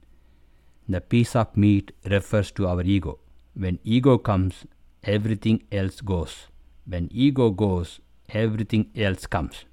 The 0.88 1.00
piece 1.00 1.36
of 1.36 1.56
meat 1.56 1.92
refers 2.04 2.50
to 2.52 2.66
our 2.66 2.82
ego. 2.82 3.18
When 3.54 3.78
ego 3.84 4.18
comes, 4.18 4.64
everything 5.04 5.62
else 5.70 6.00
goes. 6.00 6.46
When 6.86 7.08
ego 7.12 7.50
goes, 7.50 8.00
everything 8.30 8.90
else 8.96 9.26
comes. 9.26 9.64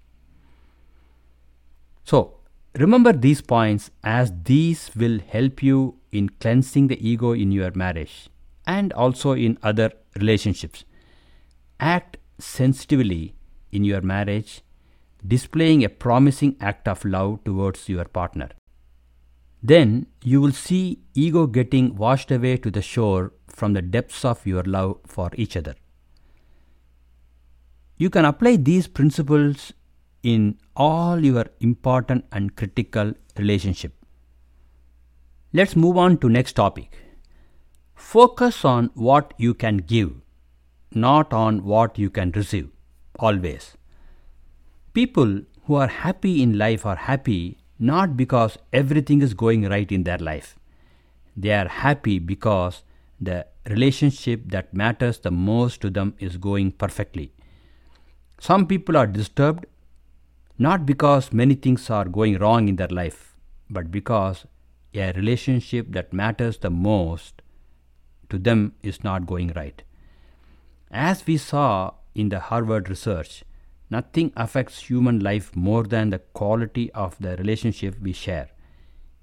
So, 2.04 2.36
remember 2.78 3.14
these 3.14 3.42
points 3.42 3.92
as 4.04 4.32
these 4.44 4.92
will 4.96 5.20
help 5.20 5.64
you 5.64 5.96
in 6.12 6.30
cleansing 6.30 6.88
the 6.88 7.08
ego 7.08 7.32
in 7.32 7.52
your 7.52 7.72
marriage 7.74 8.30
and 8.68 8.92
also 8.94 9.32
in 9.32 9.58
other 9.64 9.92
relationships. 10.16 10.84
Act 11.80 12.18
sensitively 12.40 13.36
in 13.72 13.84
your 13.84 14.02
marriage, 14.02 14.62
displaying 15.28 15.84
a 15.84 15.90
promising 15.90 16.56
act 16.60 16.88
of 16.88 17.06
love 17.06 17.44
towards 17.44 17.88
your 17.90 18.06
partner. 18.06 18.50
Then 19.64 20.08
you 20.24 20.42
will 20.42 20.52
see 20.52 21.00
ego 21.14 21.48
getting 21.48 21.96
washed 21.96 22.32
away 22.32 22.58
to 22.58 22.70
the 22.70 22.82
shore 22.82 23.34
from 23.48 23.74
the 23.74 23.82
depths 23.82 24.24
of 24.24 24.46
your 24.46 24.64
love 24.64 25.00
for 25.08 25.32
each 25.36 25.58
other. 25.58 25.76
You 27.98 28.10
can 28.10 28.26
apply 28.26 28.58
these 28.58 28.88
principles 28.88 29.74
in 30.22 30.58
all 30.76 31.24
your 31.24 31.46
important 31.60 32.26
and 32.32 32.56
critical 32.56 33.14
relationship. 33.38 33.94
Let's 35.54 35.76
move 35.76 35.98
on 35.98 36.18
to 36.18 36.30
next 36.30 36.54
topic. 36.54 36.98
Focus 37.96 38.66
on 38.66 38.92
what 38.94 39.34
you 39.38 39.54
can 39.54 39.78
give, 39.78 40.12
not 40.92 41.32
on 41.32 41.64
what 41.64 41.98
you 41.98 42.10
can 42.10 42.32
receive, 42.32 42.70
always. 43.18 43.78
People 44.96 45.42
who 45.66 45.76
are 45.76 45.90
happy 45.90 46.42
in 46.42 46.58
life 46.58 46.86
are 46.86 46.96
happy 46.96 47.58
not 47.78 48.16
because 48.16 48.58
everything 48.72 49.22
is 49.22 49.34
going 49.34 49.68
right 49.68 49.92
in 49.92 50.04
their 50.04 50.18
life. 50.18 50.56
They 51.36 51.52
are 51.52 51.68
happy 51.68 52.18
because 52.18 52.84
the 53.20 53.46
relationship 53.70 54.44
that 54.48 54.74
matters 54.74 55.18
the 55.20 55.32
most 55.32 55.82
to 55.82 55.90
them 55.90 56.14
is 56.20 56.38
going 56.38 56.72
perfectly. 56.72 57.34
Some 58.40 58.68
people 58.68 58.96
are 58.96 59.08
disturbed 59.08 59.66
not 60.58 60.86
because 60.86 61.34
many 61.34 61.56
things 61.56 61.90
are 61.90 62.06
going 62.06 62.38
wrong 62.38 62.70
in 62.70 62.78
their 62.78 62.88
life, 62.88 63.36
but 63.70 63.92
because 63.92 64.46
a 64.94 65.12
relationship 65.12 65.88
that 65.90 66.14
matters 66.14 66.60
the 66.60 66.70
most 66.70 67.42
to 68.30 68.38
them 68.38 68.72
is 68.82 69.04
not 69.04 69.26
going 69.26 69.52
right. 69.58 69.84
As 70.90 71.28
we 71.28 71.36
saw 71.36 71.96
in 72.14 72.30
the 72.30 72.40
Harvard 72.40 72.88
research, 72.88 73.44
Nothing 73.90 74.34
affects 74.36 74.80
human 74.90 75.20
life 75.20 75.56
more 75.56 75.84
than 75.84 76.10
the 76.10 76.20
quality 76.20 76.92
of 76.94 77.18
the 77.20 77.36
relationship 77.38 78.00
we 78.02 78.14
share. 78.14 78.50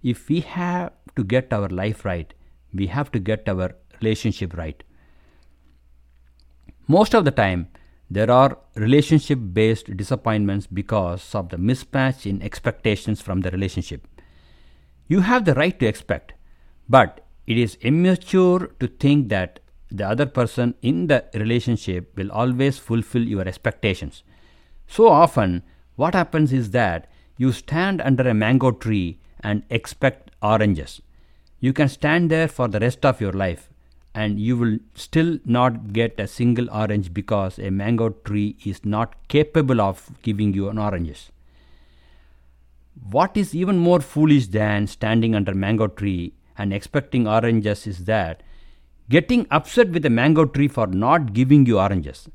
If 0.03 0.29
we 0.29 0.40
have 0.40 0.92
to 1.16 1.25
get 1.25 1.53
our 1.53 1.68
life 1.68 2.05
right, 2.05 2.33
we 2.72 2.87
have 2.87 3.11
to 3.12 3.18
get 3.18 3.48
our 3.48 3.75
relationship 4.01 4.57
right. 4.57 4.83
Most 6.88 7.14
of 7.14 7.25
the 7.25 7.31
time, 7.31 7.68
there 8.11 8.31
are 8.31 8.59
relationship 8.75 9.38
based 9.53 9.96
disappointments 9.96 10.66
because 10.66 11.35
of 11.35 11.48
the 11.48 11.57
mismatch 11.57 12.27
in 12.27 12.42
expectations 12.42 13.20
from 13.20 13.40
the 13.40 13.51
relationship. 13.51 14.07
You 15.07 15.20
have 15.20 15.44
the 15.44 15.55
right 15.55 15.79
to 15.81 15.87
expect, 15.87 16.35
but 16.88 17.27
it 17.46 17.59
is 17.59 17.77
immature 17.77 18.72
to 18.81 18.87
think 18.87 19.29
that 19.31 19.61
the 19.90 20.09
other 20.09 20.27
person 20.27 20.75
in 20.83 21.07
the 21.07 21.25
relationship 21.35 22.16
will 22.16 22.31
always 22.31 22.79
fulfill 22.79 23.22
your 23.22 23.46
expectations. 23.46 24.22
So 24.87 25.09
often, 25.09 25.62
what 25.97 26.14
happens 26.14 26.53
is 26.53 26.71
that 26.71 27.09
you 27.37 27.53
stand 27.53 28.01
under 28.01 28.29
a 28.29 28.35
mango 28.35 28.71
tree 28.71 29.18
and 29.40 29.62
expect 29.71 30.31
oranges. 30.42 31.01
You 31.61 31.73
can 31.73 31.88
stand 31.88 32.31
there 32.31 32.49
for 32.49 32.68
the 32.68 32.81
rest 32.81 33.05
of 33.05 33.21
your 33.21 33.33
life 33.33 33.68
and 34.14 34.38
you 34.38 34.57
will 34.57 34.79
still 34.95 35.38
not 35.45 35.92
get 35.92 36.21
a 36.21 36.27
single 36.27 36.71
orange 36.71 37.14
because 37.14 37.59
a 37.59 37.71
mango 37.71 38.11
tree 38.11 38.57
is 38.64 38.85
not 38.85 39.14
capable 39.29 39.81
of 39.81 40.11
giving 40.23 40.53
you 40.53 40.68
an 40.68 40.79
oranges. 40.79 41.31
What 43.11 43.37
is 43.37 43.55
even 43.55 43.79
more 43.79 44.01
foolish 44.01 44.49
than 44.49 44.87
standing 44.87 45.35
under 45.35 45.55
mango 45.55 45.87
tree 45.87 46.35
and 46.59 46.73
expecting 46.73 47.27
oranges 47.27 47.87
is 47.87 48.05
that 48.05 48.42
getting 49.09 49.47
upset 49.51 49.88
with 49.90 50.05
a 50.05 50.11
mango 50.11 50.45
tree 50.45 50.68
for 50.68 50.87
not 50.87 51.33
giving 51.33 51.64
you 51.64 51.79
oranges. 51.79 52.29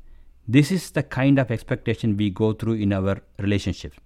This 0.50 0.72
is 0.72 0.90
the 0.92 1.02
kind 1.02 1.38
of 1.38 1.50
expectation 1.50 2.16
we 2.16 2.30
go 2.30 2.54
through 2.54 2.74
in 2.74 2.94
our 2.94 3.18
relationships. 3.38 3.98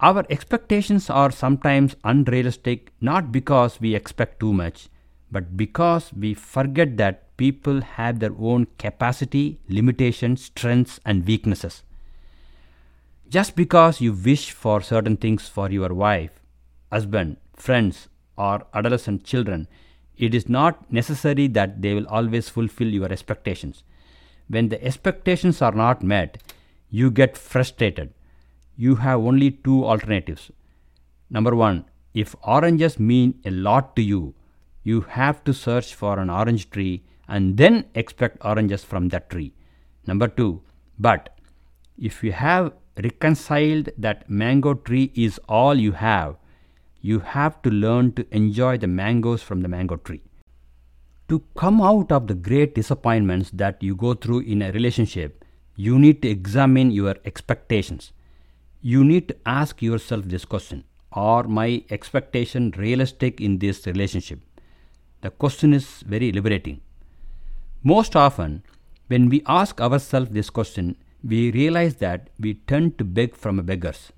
Our 0.00 0.24
expectations 0.28 1.08
are 1.08 1.30
sometimes 1.30 1.94
unrealistic 2.02 2.92
not 3.00 3.30
because 3.30 3.80
we 3.80 3.94
expect 3.94 4.40
too 4.40 4.52
much, 4.52 4.88
but 5.30 5.56
because 5.56 6.12
we 6.12 6.34
forget 6.34 6.96
that 6.96 7.36
people 7.36 7.80
have 7.80 8.18
their 8.18 8.34
own 8.40 8.66
capacity, 8.78 9.60
limitations, 9.68 10.46
strengths, 10.46 10.98
and 11.06 11.24
weaknesses. 11.24 11.84
Just 13.28 13.54
because 13.54 14.00
you 14.00 14.12
wish 14.12 14.50
for 14.50 14.80
certain 14.80 15.16
things 15.16 15.48
for 15.48 15.70
your 15.70 15.94
wife, 15.94 16.40
husband, 16.90 17.36
friends, 17.54 18.08
or 18.36 18.66
adolescent 18.74 19.22
children, 19.22 19.68
it 20.16 20.34
is 20.34 20.48
not 20.48 20.92
necessary 20.92 21.46
that 21.48 21.82
they 21.82 21.94
will 21.94 22.08
always 22.08 22.48
fulfill 22.48 22.88
your 22.88 23.12
expectations. 23.12 23.84
When 24.48 24.68
the 24.68 24.82
expectations 24.82 25.60
are 25.62 25.72
not 25.72 26.02
met, 26.02 26.42
you 26.90 27.10
get 27.10 27.36
frustrated. 27.36 28.12
You 28.76 28.96
have 28.96 29.20
only 29.20 29.50
two 29.50 29.84
alternatives. 29.84 30.50
Number 31.30 31.54
one, 31.54 31.84
if 32.14 32.34
oranges 32.42 32.98
mean 32.98 33.40
a 33.44 33.50
lot 33.50 33.94
to 33.96 34.02
you, 34.02 34.34
you 34.82 35.02
have 35.02 35.44
to 35.44 35.52
search 35.52 35.94
for 35.94 36.18
an 36.18 36.30
orange 36.30 36.70
tree 36.70 37.02
and 37.28 37.56
then 37.58 37.84
expect 37.94 38.38
oranges 38.44 38.84
from 38.84 39.08
that 39.08 39.28
tree. 39.28 39.52
Number 40.06 40.28
two, 40.28 40.62
but 40.98 41.38
if 41.98 42.24
you 42.24 42.32
have 42.32 42.72
reconciled 42.96 43.90
that 43.98 44.30
mango 44.30 44.74
tree 44.74 45.12
is 45.14 45.38
all 45.48 45.74
you 45.74 45.92
have, 45.92 46.36
you 47.00 47.20
have 47.20 47.60
to 47.62 47.70
learn 47.70 48.12
to 48.12 48.26
enjoy 48.34 48.78
the 48.78 48.86
mangoes 48.86 49.42
from 49.42 49.60
the 49.60 49.68
mango 49.68 49.96
tree. 49.96 50.22
To 51.28 51.42
come 51.54 51.82
out 51.82 52.10
of 52.10 52.26
the 52.26 52.34
great 52.34 52.74
disappointments 52.74 53.50
that 53.50 53.82
you 53.82 53.94
go 53.94 54.14
through 54.14 54.40
in 54.40 54.62
a 54.62 54.72
relationship, 54.72 55.44
you 55.76 55.98
need 55.98 56.22
to 56.22 56.28
examine 56.28 56.90
your 56.90 57.16
expectations. 57.26 58.12
You 58.80 59.04
need 59.04 59.28
to 59.28 59.36
ask 59.44 59.82
yourself 59.82 60.24
this 60.24 60.46
question 60.46 60.84
Are 61.12 61.42
my 61.42 61.84
expectations 61.90 62.78
realistic 62.78 63.42
in 63.42 63.58
this 63.58 63.86
relationship? 63.86 64.40
The 65.20 65.30
question 65.30 65.74
is 65.74 66.02
very 66.06 66.32
liberating. 66.32 66.80
Most 67.82 68.16
often, 68.16 68.62
when 69.08 69.28
we 69.28 69.42
ask 69.46 69.80
ourselves 69.82 70.30
this 70.30 70.48
question, 70.48 70.96
we 71.22 71.50
realize 71.50 71.96
that 71.96 72.30
we 72.40 72.54
tend 72.54 72.96
to 72.98 73.04
beg 73.04 73.36
from 73.36 73.60
beggars. 73.66 74.12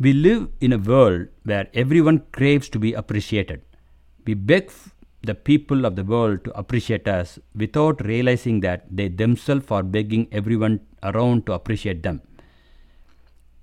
We 0.00 0.12
live 0.12 0.48
in 0.60 0.72
a 0.72 0.78
world 0.78 1.28
where 1.44 1.68
everyone 1.72 2.24
craves 2.32 2.68
to 2.70 2.80
be 2.80 2.94
appreciated. 2.94 3.62
We 4.26 4.34
beg 4.34 4.72
the 5.22 5.34
people 5.34 5.84
of 5.84 5.94
the 5.96 6.04
world 6.04 6.44
to 6.44 6.58
appreciate 6.58 7.06
us 7.06 7.38
without 7.54 8.04
realizing 8.04 8.60
that 8.60 8.84
they 8.90 9.08
themselves 9.08 9.70
are 9.70 9.82
begging 9.82 10.28
everyone 10.32 10.80
around 11.02 11.46
to 11.46 11.52
appreciate 11.52 12.02
them. 12.02 12.20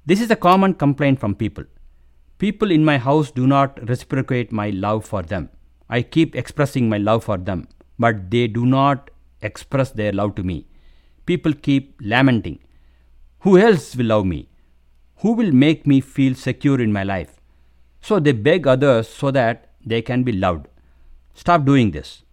This 0.05 0.21
is 0.21 0.31
a 0.31 0.35
common 0.35 0.73
complaint 0.73 1.19
from 1.19 1.35
people. 1.35 1.65
People 2.37 2.71
in 2.71 2.85
my 2.85 2.97
house 2.97 3.31
do 3.31 3.45
not 3.45 3.87
reciprocate 3.89 4.51
my 4.51 4.69
love 4.69 5.05
for 5.05 5.21
them. 5.21 5.49
I 5.89 6.01
keep 6.01 6.35
expressing 6.35 6.87
my 6.87 6.97
love 6.97 7.25
for 7.25 7.37
them, 7.37 7.67
but 7.97 8.31
they 8.31 8.47
do 8.47 8.65
not 8.65 9.11
express 9.41 9.91
their 9.91 10.13
love 10.13 10.35
to 10.35 10.43
me. 10.43 10.67
People 11.25 11.53
keep 11.53 11.99
lamenting. 12.01 12.59
Who 13.39 13.57
else 13.57 13.95
will 13.95 14.05
love 14.05 14.25
me? 14.25 14.49
Who 15.17 15.33
will 15.33 15.51
make 15.51 15.85
me 15.85 15.99
feel 15.99 16.33
secure 16.35 16.79
in 16.79 16.93
my 16.93 17.03
life? 17.03 17.41
So 18.01 18.19
they 18.19 18.31
beg 18.31 18.65
others 18.65 19.09
so 19.09 19.31
that 19.31 19.69
they 19.85 20.01
can 20.01 20.23
be 20.23 20.31
loved. 20.31 20.67
Stop 21.39 21.63
doing 21.63 21.91
this. 21.91 22.23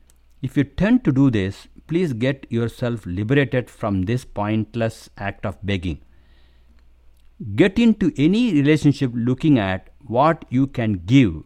If 0.42 0.56
you 0.56 0.64
tend 0.64 1.04
to 1.04 1.12
do 1.12 1.30
this, 1.30 1.68
please 1.86 2.12
get 2.12 2.44
yourself 2.50 3.06
liberated 3.06 3.70
from 3.70 4.02
this 4.02 4.24
pointless 4.24 5.08
act 5.16 5.46
of 5.46 5.64
begging. 5.64 6.00
Get 7.54 7.78
into 7.78 8.12
any 8.16 8.52
relationship 8.52 9.12
looking 9.14 9.60
at 9.60 9.90
what 10.04 10.44
you 10.50 10.66
can 10.66 10.94
give 11.06 11.44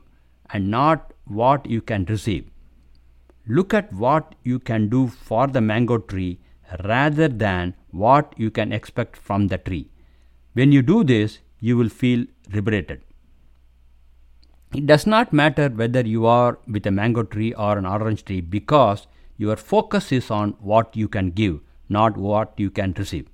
and 0.48 0.70
not 0.70 1.12
what 1.26 1.66
you 1.66 1.82
can 1.82 2.06
receive. 2.06 2.48
Look 3.46 3.74
at 3.74 3.92
what 3.92 4.34
you 4.42 4.58
can 4.58 4.88
do 4.88 5.08
for 5.08 5.46
the 5.46 5.60
mango 5.60 5.98
tree 5.98 6.40
rather 6.84 7.28
than 7.28 7.74
what 7.90 8.32
you 8.38 8.50
can 8.50 8.72
expect 8.72 9.18
from 9.18 9.48
the 9.48 9.58
tree. 9.58 9.90
When 10.54 10.72
you 10.72 10.80
do 10.80 11.04
this, 11.04 11.40
you 11.58 11.76
will 11.76 11.90
feel 11.90 12.24
liberated. 12.50 13.02
It 14.72 14.86
does 14.86 15.04
not 15.04 15.32
matter 15.32 15.68
whether 15.68 16.02
you 16.02 16.26
are 16.26 16.58
with 16.68 16.86
a 16.86 16.92
mango 16.92 17.24
tree 17.24 17.52
or 17.54 17.76
an 17.76 17.86
orange 17.86 18.24
tree 18.24 18.40
because 18.40 19.08
your 19.36 19.56
focus 19.56 20.12
is 20.12 20.30
on 20.30 20.50
what 20.60 20.96
you 20.96 21.08
can 21.08 21.30
give, 21.30 21.60
not 21.88 22.16
what 22.16 22.52
you 22.56 22.70
can 22.70 22.94
receive. 22.96 23.26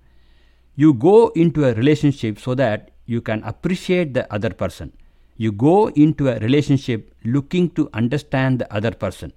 You 0.77 0.95
go 0.95 1.29
into 1.29 1.67
a 1.67 1.75
relationship 1.75 2.39
so 2.39 2.55
that 2.55 2.91
you 3.05 3.21
can 3.21 3.43
appreciate 3.45 4.15
the 4.15 4.33
other 4.33 4.51
person. 4.51 4.93
You 5.37 5.53
go 5.53 5.89
into 5.91 6.29
a 6.29 6.39
relationship 6.39 7.15
looking 7.25 7.69
to 7.71 7.91
understand 7.93 8.59
the 8.59 8.73
other 8.73 8.93
person. 8.93 9.33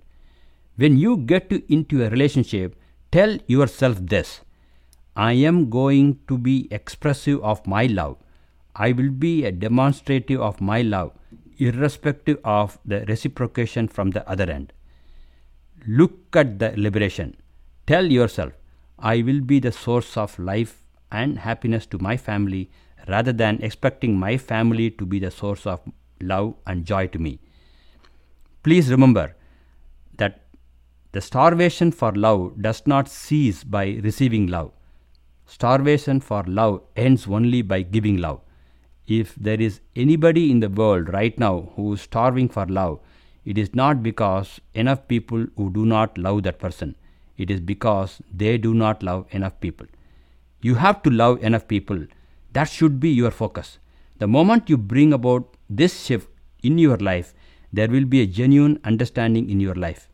When 0.78 0.98
you 0.98 1.18
get 1.18 1.50
to, 1.50 1.62
into 1.74 2.06
a 2.06 2.10
relationship, 2.10 2.76
tell 3.12 3.38
yourself 3.48 3.98
this 4.00 4.40
I 5.18 5.34
am 5.34 5.70
going 5.70 6.20
to 6.30 6.38
be 6.38 6.70
expressive 6.72 7.44
of 7.44 7.66
my 7.68 7.88
love. 7.88 8.18
I 8.74 8.94
will 8.94 9.10
be 9.10 9.44
a 9.44 9.52
demonstrative 9.52 10.40
of 10.40 10.62
my 10.62 10.82
love, 10.82 11.12
irrespective 11.60 12.40
of 12.44 12.80
the 12.86 13.06
reciprocation 13.08 13.88
from 13.88 14.12
the 14.12 14.28
other 14.30 14.50
end. 14.50 14.74
Look 15.88 16.36
at 16.36 16.60
the 16.60 16.74
liberation. 16.76 17.38
Tell 17.88 18.06
yourself, 18.06 18.54
I 18.98 19.22
will 19.22 19.42
be 19.42 19.60
the 19.60 19.72
source 19.72 20.18
of 20.18 20.38
life 20.40 20.84
and 21.12 21.40
happiness 21.40 21.86
to 21.88 22.00
my 22.00 22.18
family 22.18 22.70
rather 23.08 23.34
than 23.34 23.62
expecting 23.62 24.18
my 24.18 24.38
family 24.38 24.92
to 24.92 25.06
be 25.06 25.20
the 25.20 25.32
source 25.32 25.66
of 25.66 25.82
love 26.22 26.56
and 26.68 26.86
joy 26.86 27.08
to 27.08 27.20
me. 27.20 27.40
Please 28.64 28.92
remember 28.92 29.36
that 30.18 30.42
the 31.12 31.22
starvation 31.22 31.92
for 31.92 32.12
love 32.12 32.62
does 32.62 32.86
not 32.86 33.08
cease 33.10 33.64
by 33.64 34.00
receiving 34.04 34.48
love. 34.48 34.72
Starvation 35.46 36.20
for 36.20 36.44
love 36.44 36.82
ends 36.96 37.26
only 37.28 37.62
by 37.62 37.82
giving 37.82 38.18
love. 38.18 38.42
If 39.10 39.34
there 39.34 39.60
is 39.60 39.82
anybody 39.96 40.52
in 40.52 40.60
the 40.60 40.70
world 40.70 41.12
right 41.12 41.38
now 41.40 41.72
who 41.76 41.94
is 41.94 42.02
starving 42.02 42.48
for 42.48 42.68
love, 42.68 43.00
it 43.44 43.58
is 43.58 43.74
not 43.74 44.04
because 44.04 44.62
enough 44.76 45.08
people 45.08 45.48
who 45.58 45.72
do 45.72 45.84
not 45.84 46.16
love 46.16 46.44
that 46.44 46.60
person. 46.60 46.96
It 47.36 47.50
is 47.50 47.60
because 47.60 48.22
they 48.32 48.60
do 48.60 48.76
not 48.76 49.02
love 49.02 49.26
enough 49.32 49.60
people. 49.60 49.88
You 50.62 50.76
have 50.76 51.02
to 51.02 51.10
love 51.10 51.44
enough 51.44 51.68
people. 51.68 52.06
That 52.54 52.66
should 52.66 53.00
be 53.00 53.10
your 53.10 53.32
focus. 53.32 53.80
The 54.20 54.28
moment 54.28 54.70
you 54.70 54.78
bring 54.78 55.12
about 55.12 55.56
this 55.68 56.06
shift 56.06 56.30
in 56.62 56.78
your 56.78 56.98
life, 56.98 57.34
there 57.74 57.88
will 57.88 58.06
be 58.06 58.22
a 58.22 58.28
genuine 58.28 58.80
understanding 58.84 59.50
in 59.50 59.60
your 59.60 59.76
life. 59.76 60.08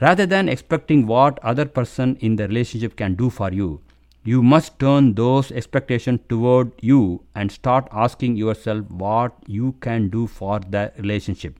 Rather 0.00 0.26
than 0.26 0.48
expecting 0.48 1.06
what 1.06 1.38
other 1.44 1.66
person 1.66 2.16
in 2.20 2.34
the 2.34 2.48
relationship 2.48 2.96
can 2.96 3.14
do 3.14 3.30
for 3.30 3.52
you, 3.52 3.80
you 4.26 4.42
must 4.42 4.78
turn 4.78 5.14
those 5.14 5.52
expectations 5.52 6.20
toward 6.28 6.72
you 6.80 7.22
and 7.34 7.52
start 7.52 7.86
asking 7.92 8.36
yourself 8.36 8.90
what 8.90 9.34
you 9.46 9.72
can 9.80 10.08
do 10.08 10.26
for 10.26 10.60
the 10.60 10.90
relationship. 10.96 11.58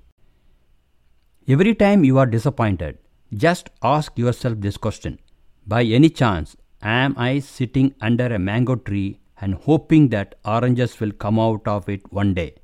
Every 1.46 1.74
time 1.74 2.04
you 2.04 2.16
are 2.16 2.26
disappointed, 2.26 2.96
just 3.34 3.68
ask 3.82 4.18
yourself 4.18 4.60
this 4.60 4.78
question 4.78 5.18
By 5.66 5.82
any 5.84 6.08
chance, 6.08 6.56
am 6.80 7.14
I 7.18 7.40
sitting 7.40 7.94
under 8.00 8.26
a 8.26 8.38
mango 8.38 8.76
tree 8.76 9.20
and 9.40 9.54
hoping 9.54 10.08
that 10.08 10.36
oranges 10.44 10.98
will 11.00 11.12
come 11.12 11.38
out 11.38 11.68
of 11.68 11.88
it 11.90 12.10
one 12.10 12.32
day? 12.32 12.54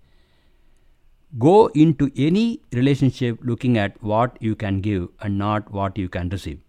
Go 1.38 1.66
into 1.74 2.10
any 2.16 2.62
relationship 2.72 3.38
looking 3.42 3.76
at 3.76 4.02
what 4.02 4.38
you 4.40 4.56
can 4.56 4.80
give 4.80 5.08
and 5.20 5.36
not 5.36 5.70
what 5.70 5.98
you 5.98 6.08
can 6.08 6.30
receive. 6.30 6.60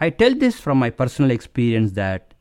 I 0.00 0.10
tell 0.10 0.34
this 0.34 0.60
from 0.60 0.78
my 0.78 0.90
personal 0.90 1.32
experience 1.32 1.92
that 1.92 2.34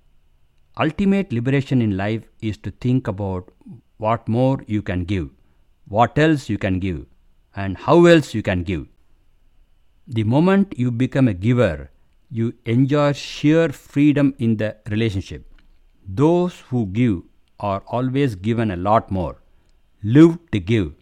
ultimate 0.79 1.31
liberation 1.33 1.81
in 1.81 1.97
life 1.97 2.23
is 2.39 2.57
to 2.59 2.69
think 2.69 3.07
about 3.07 3.49
what 3.97 4.27
more 4.27 4.63
you 4.67 4.83
can 4.83 5.05
give, 5.05 5.29
what 5.87 6.19
else 6.19 6.49
you 6.49 6.59
can 6.59 6.79
give, 6.79 7.07
and 7.55 7.75
how 7.75 8.05
else 8.05 8.35
you 8.35 8.43
can 8.43 8.61
give. 8.61 8.85
The 10.07 10.23
moment 10.23 10.75
you 10.77 10.91
become 10.91 11.27
a 11.27 11.33
giver, 11.33 11.89
you 12.29 12.53
enjoy 12.65 13.13
sheer 13.13 13.69
freedom 13.69 14.35
in 14.37 14.57
the 14.57 14.77
relationship. 14.87 15.51
Those 16.07 16.59
who 16.69 16.85
give 16.85 17.23
are 17.59 17.81
always 17.87 18.35
given 18.35 18.69
a 18.69 18.75
lot 18.75 19.09
more. 19.09 19.41
Live 20.03 20.37
to 20.51 20.59
give. 20.59 20.93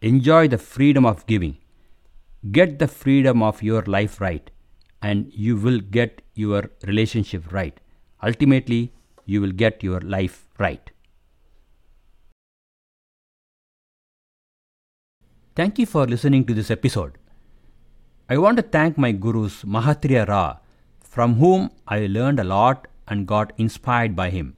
Enjoy 0.00 0.48
the 0.48 0.56
freedom 0.56 1.04
of 1.04 1.26
giving. 1.26 1.58
Get 2.50 2.78
the 2.78 2.88
freedom 2.88 3.42
of 3.42 3.62
your 3.62 3.82
life 3.82 4.18
right, 4.18 4.50
and 5.02 5.30
you 5.32 5.56
will 5.56 5.80
get 5.80 6.22
your 6.34 6.70
relationship 6.86 7.52
right. 7.52 7.78
Ultimately, 8.22 8.92
you 9.24 9.40
will 9.40 9.52
get 9.52 9.82
your 9.82 10.00
life 10.00 10.46
right. 10.58 10.90
Thank 15.56 15.78
you 15.78 15.86
for 15.86 16.06
listening 16.06 16.44
to 16.46 16.54
this 16.54 16.70
episode. 16.70 17.18
I 18.28 18.38
want 18.38 18.56
to 18.58 18.62
thank 18.62 18.96
my 18.96 19.12
gurus 19.12 19.64
Mahatria 19.64 20.26
Ra, 20.26 20.58
from 21.00 21.34
whom 21.34 21.70
I 21.88 22.06
learned 22.06 22.38
a 22.38 22.44
lot 22.44 22.86
and 23.08 23.26
got 23.26 23.52
inspired 23.56 24.14
by 24.14 24.30
him. 24.30 24.56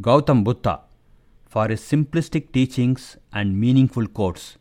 Gautam 0.00 0.42
Buddha, 0.44 0.80
for 1.46 1.68
his 1.68 1.82
simplistic 1.82 2.52
teachings 2.52 3.18
and 3.32 3.60
meaningful 3.60 4.06
quotes. 4.06 4.56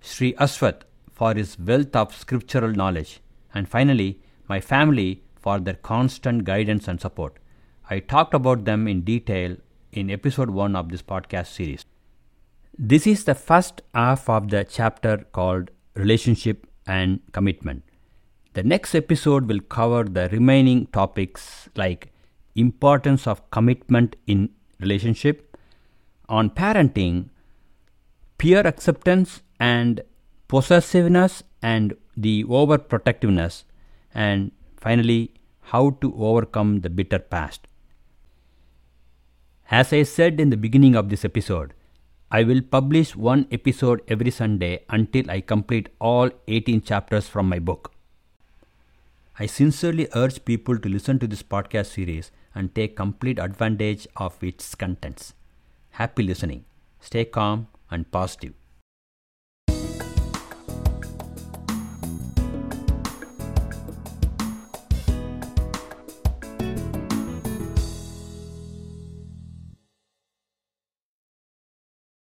Sri 0.00 0.34
Aswath 0.34 0.82
for 1.10 1.34
his 1.34 1.58
wealth 1.58 1.96
of 1.96 2.14
scriptural 2.14 2.70
knowledge. 2.70 3.20
And 3.54 3.68
finally, 3.68 4.20
my 4.48 4.60
family 4.60 5.22
for 5.36 5.58
their 5.60 5.74
constant 5.74 6.44
guidance 6.44 6.88
and 6.88 7.00
support. 7.00 7.38
I 7.88 8.00
talked 8.00 8.34
about 8.34 8.64
them 8.64 8.88
in 8.88 9.02
detail 9.02 9.56
in 9.92 10.10
episode 10.10 10.50
1 10.50 10.74
of 10.74 10.88
this 10.88 11.02
podcast 11.02 11.46
series. 11.46 11.84
This 12.76 13.06
is 13.06 13.24
the 13.24 13.34
first 13.34 13.82
half 13.94 14.28
of 14.28 14.50
the 14.50 14.64
chapter 14.64 15.18
called 15.32 15.70
Relationship 15.94 16.66
and 16.86 17.20
Commitment. 17.32 17.84
The 18.54 18.62
next 18.62 18.94
episode 18.94 19.48
will 19.48 19.60
cover 19.60 20.04
the 20.04 20.28
remaining 20.30 20.86
topics 20.86 21.68
like 21.76 22.12
importance 22.56 23.26
of 23.26 23.48
commitment 23.50 24.16
in 24.26 24.50
relationship, 24.80 25.56
on 26.28 26.50
parenting, 26.50 27.28
peer 28.38 28.66
acceptance 28.66 29.42
and 29.60 30.02
possessiveness 30.48 31.42
and 31.62 31.94
the 32.16 32.44
overprotectiveness, 32.44 33.64
and 34.14 34.52
finally, 34.76 35.32
how 35.72 35.90
to 36.00 36.14
overcome 36.16 36.80
the 36.80 36.90
bitter 36.90 37.18
past. 37.18 37.66
As 39.70 39.92
I 39.92 40.02
said 40.02 40.40
in 40.40 40.50
the 40.50 40.56
beginning 40.56 40.94
of 40.94 41.08
this 41.08 41.24
episode, 41.24 41.72
I 42.30 42.42
will 42.42 42.60
publish 42.60 43.14
one 43.14 43.46
episode 43.50 44.02
every 44.08 44.30
Sunday 44.30 44.84
until 44.88 45.30
I 45.30 45.40
complete 45.40 45.88
all 46.00 46.30
18 46.48 46.82
chapters 46.82 47.28
from 47.28 47.48
my 47.48 47.58
book. 47.58 47.92
I 49.38 49.46
sincerely 49.46 50.08
urge 50.14 50.44
people 50.44 50.78
to 50.78 50.88
listen 50.88 51.18
to 51.18 51.26
this 51.26 51.42
podcast 51.42 51.86
series 51.86 52.30
and 52.54 52.74
take 52.74 52.96
complete 52.96 53.38
advantage 53.38 54.06
of 54.16 54.42
its 54.42 54.74
contents. 54.74 55.34
Happy 55.90 56.22
listening. 56.22 56.64
Stay 57.00 57.24
calm 57.24 57.68
and 57.90 58.10
positive. 58.10 58.52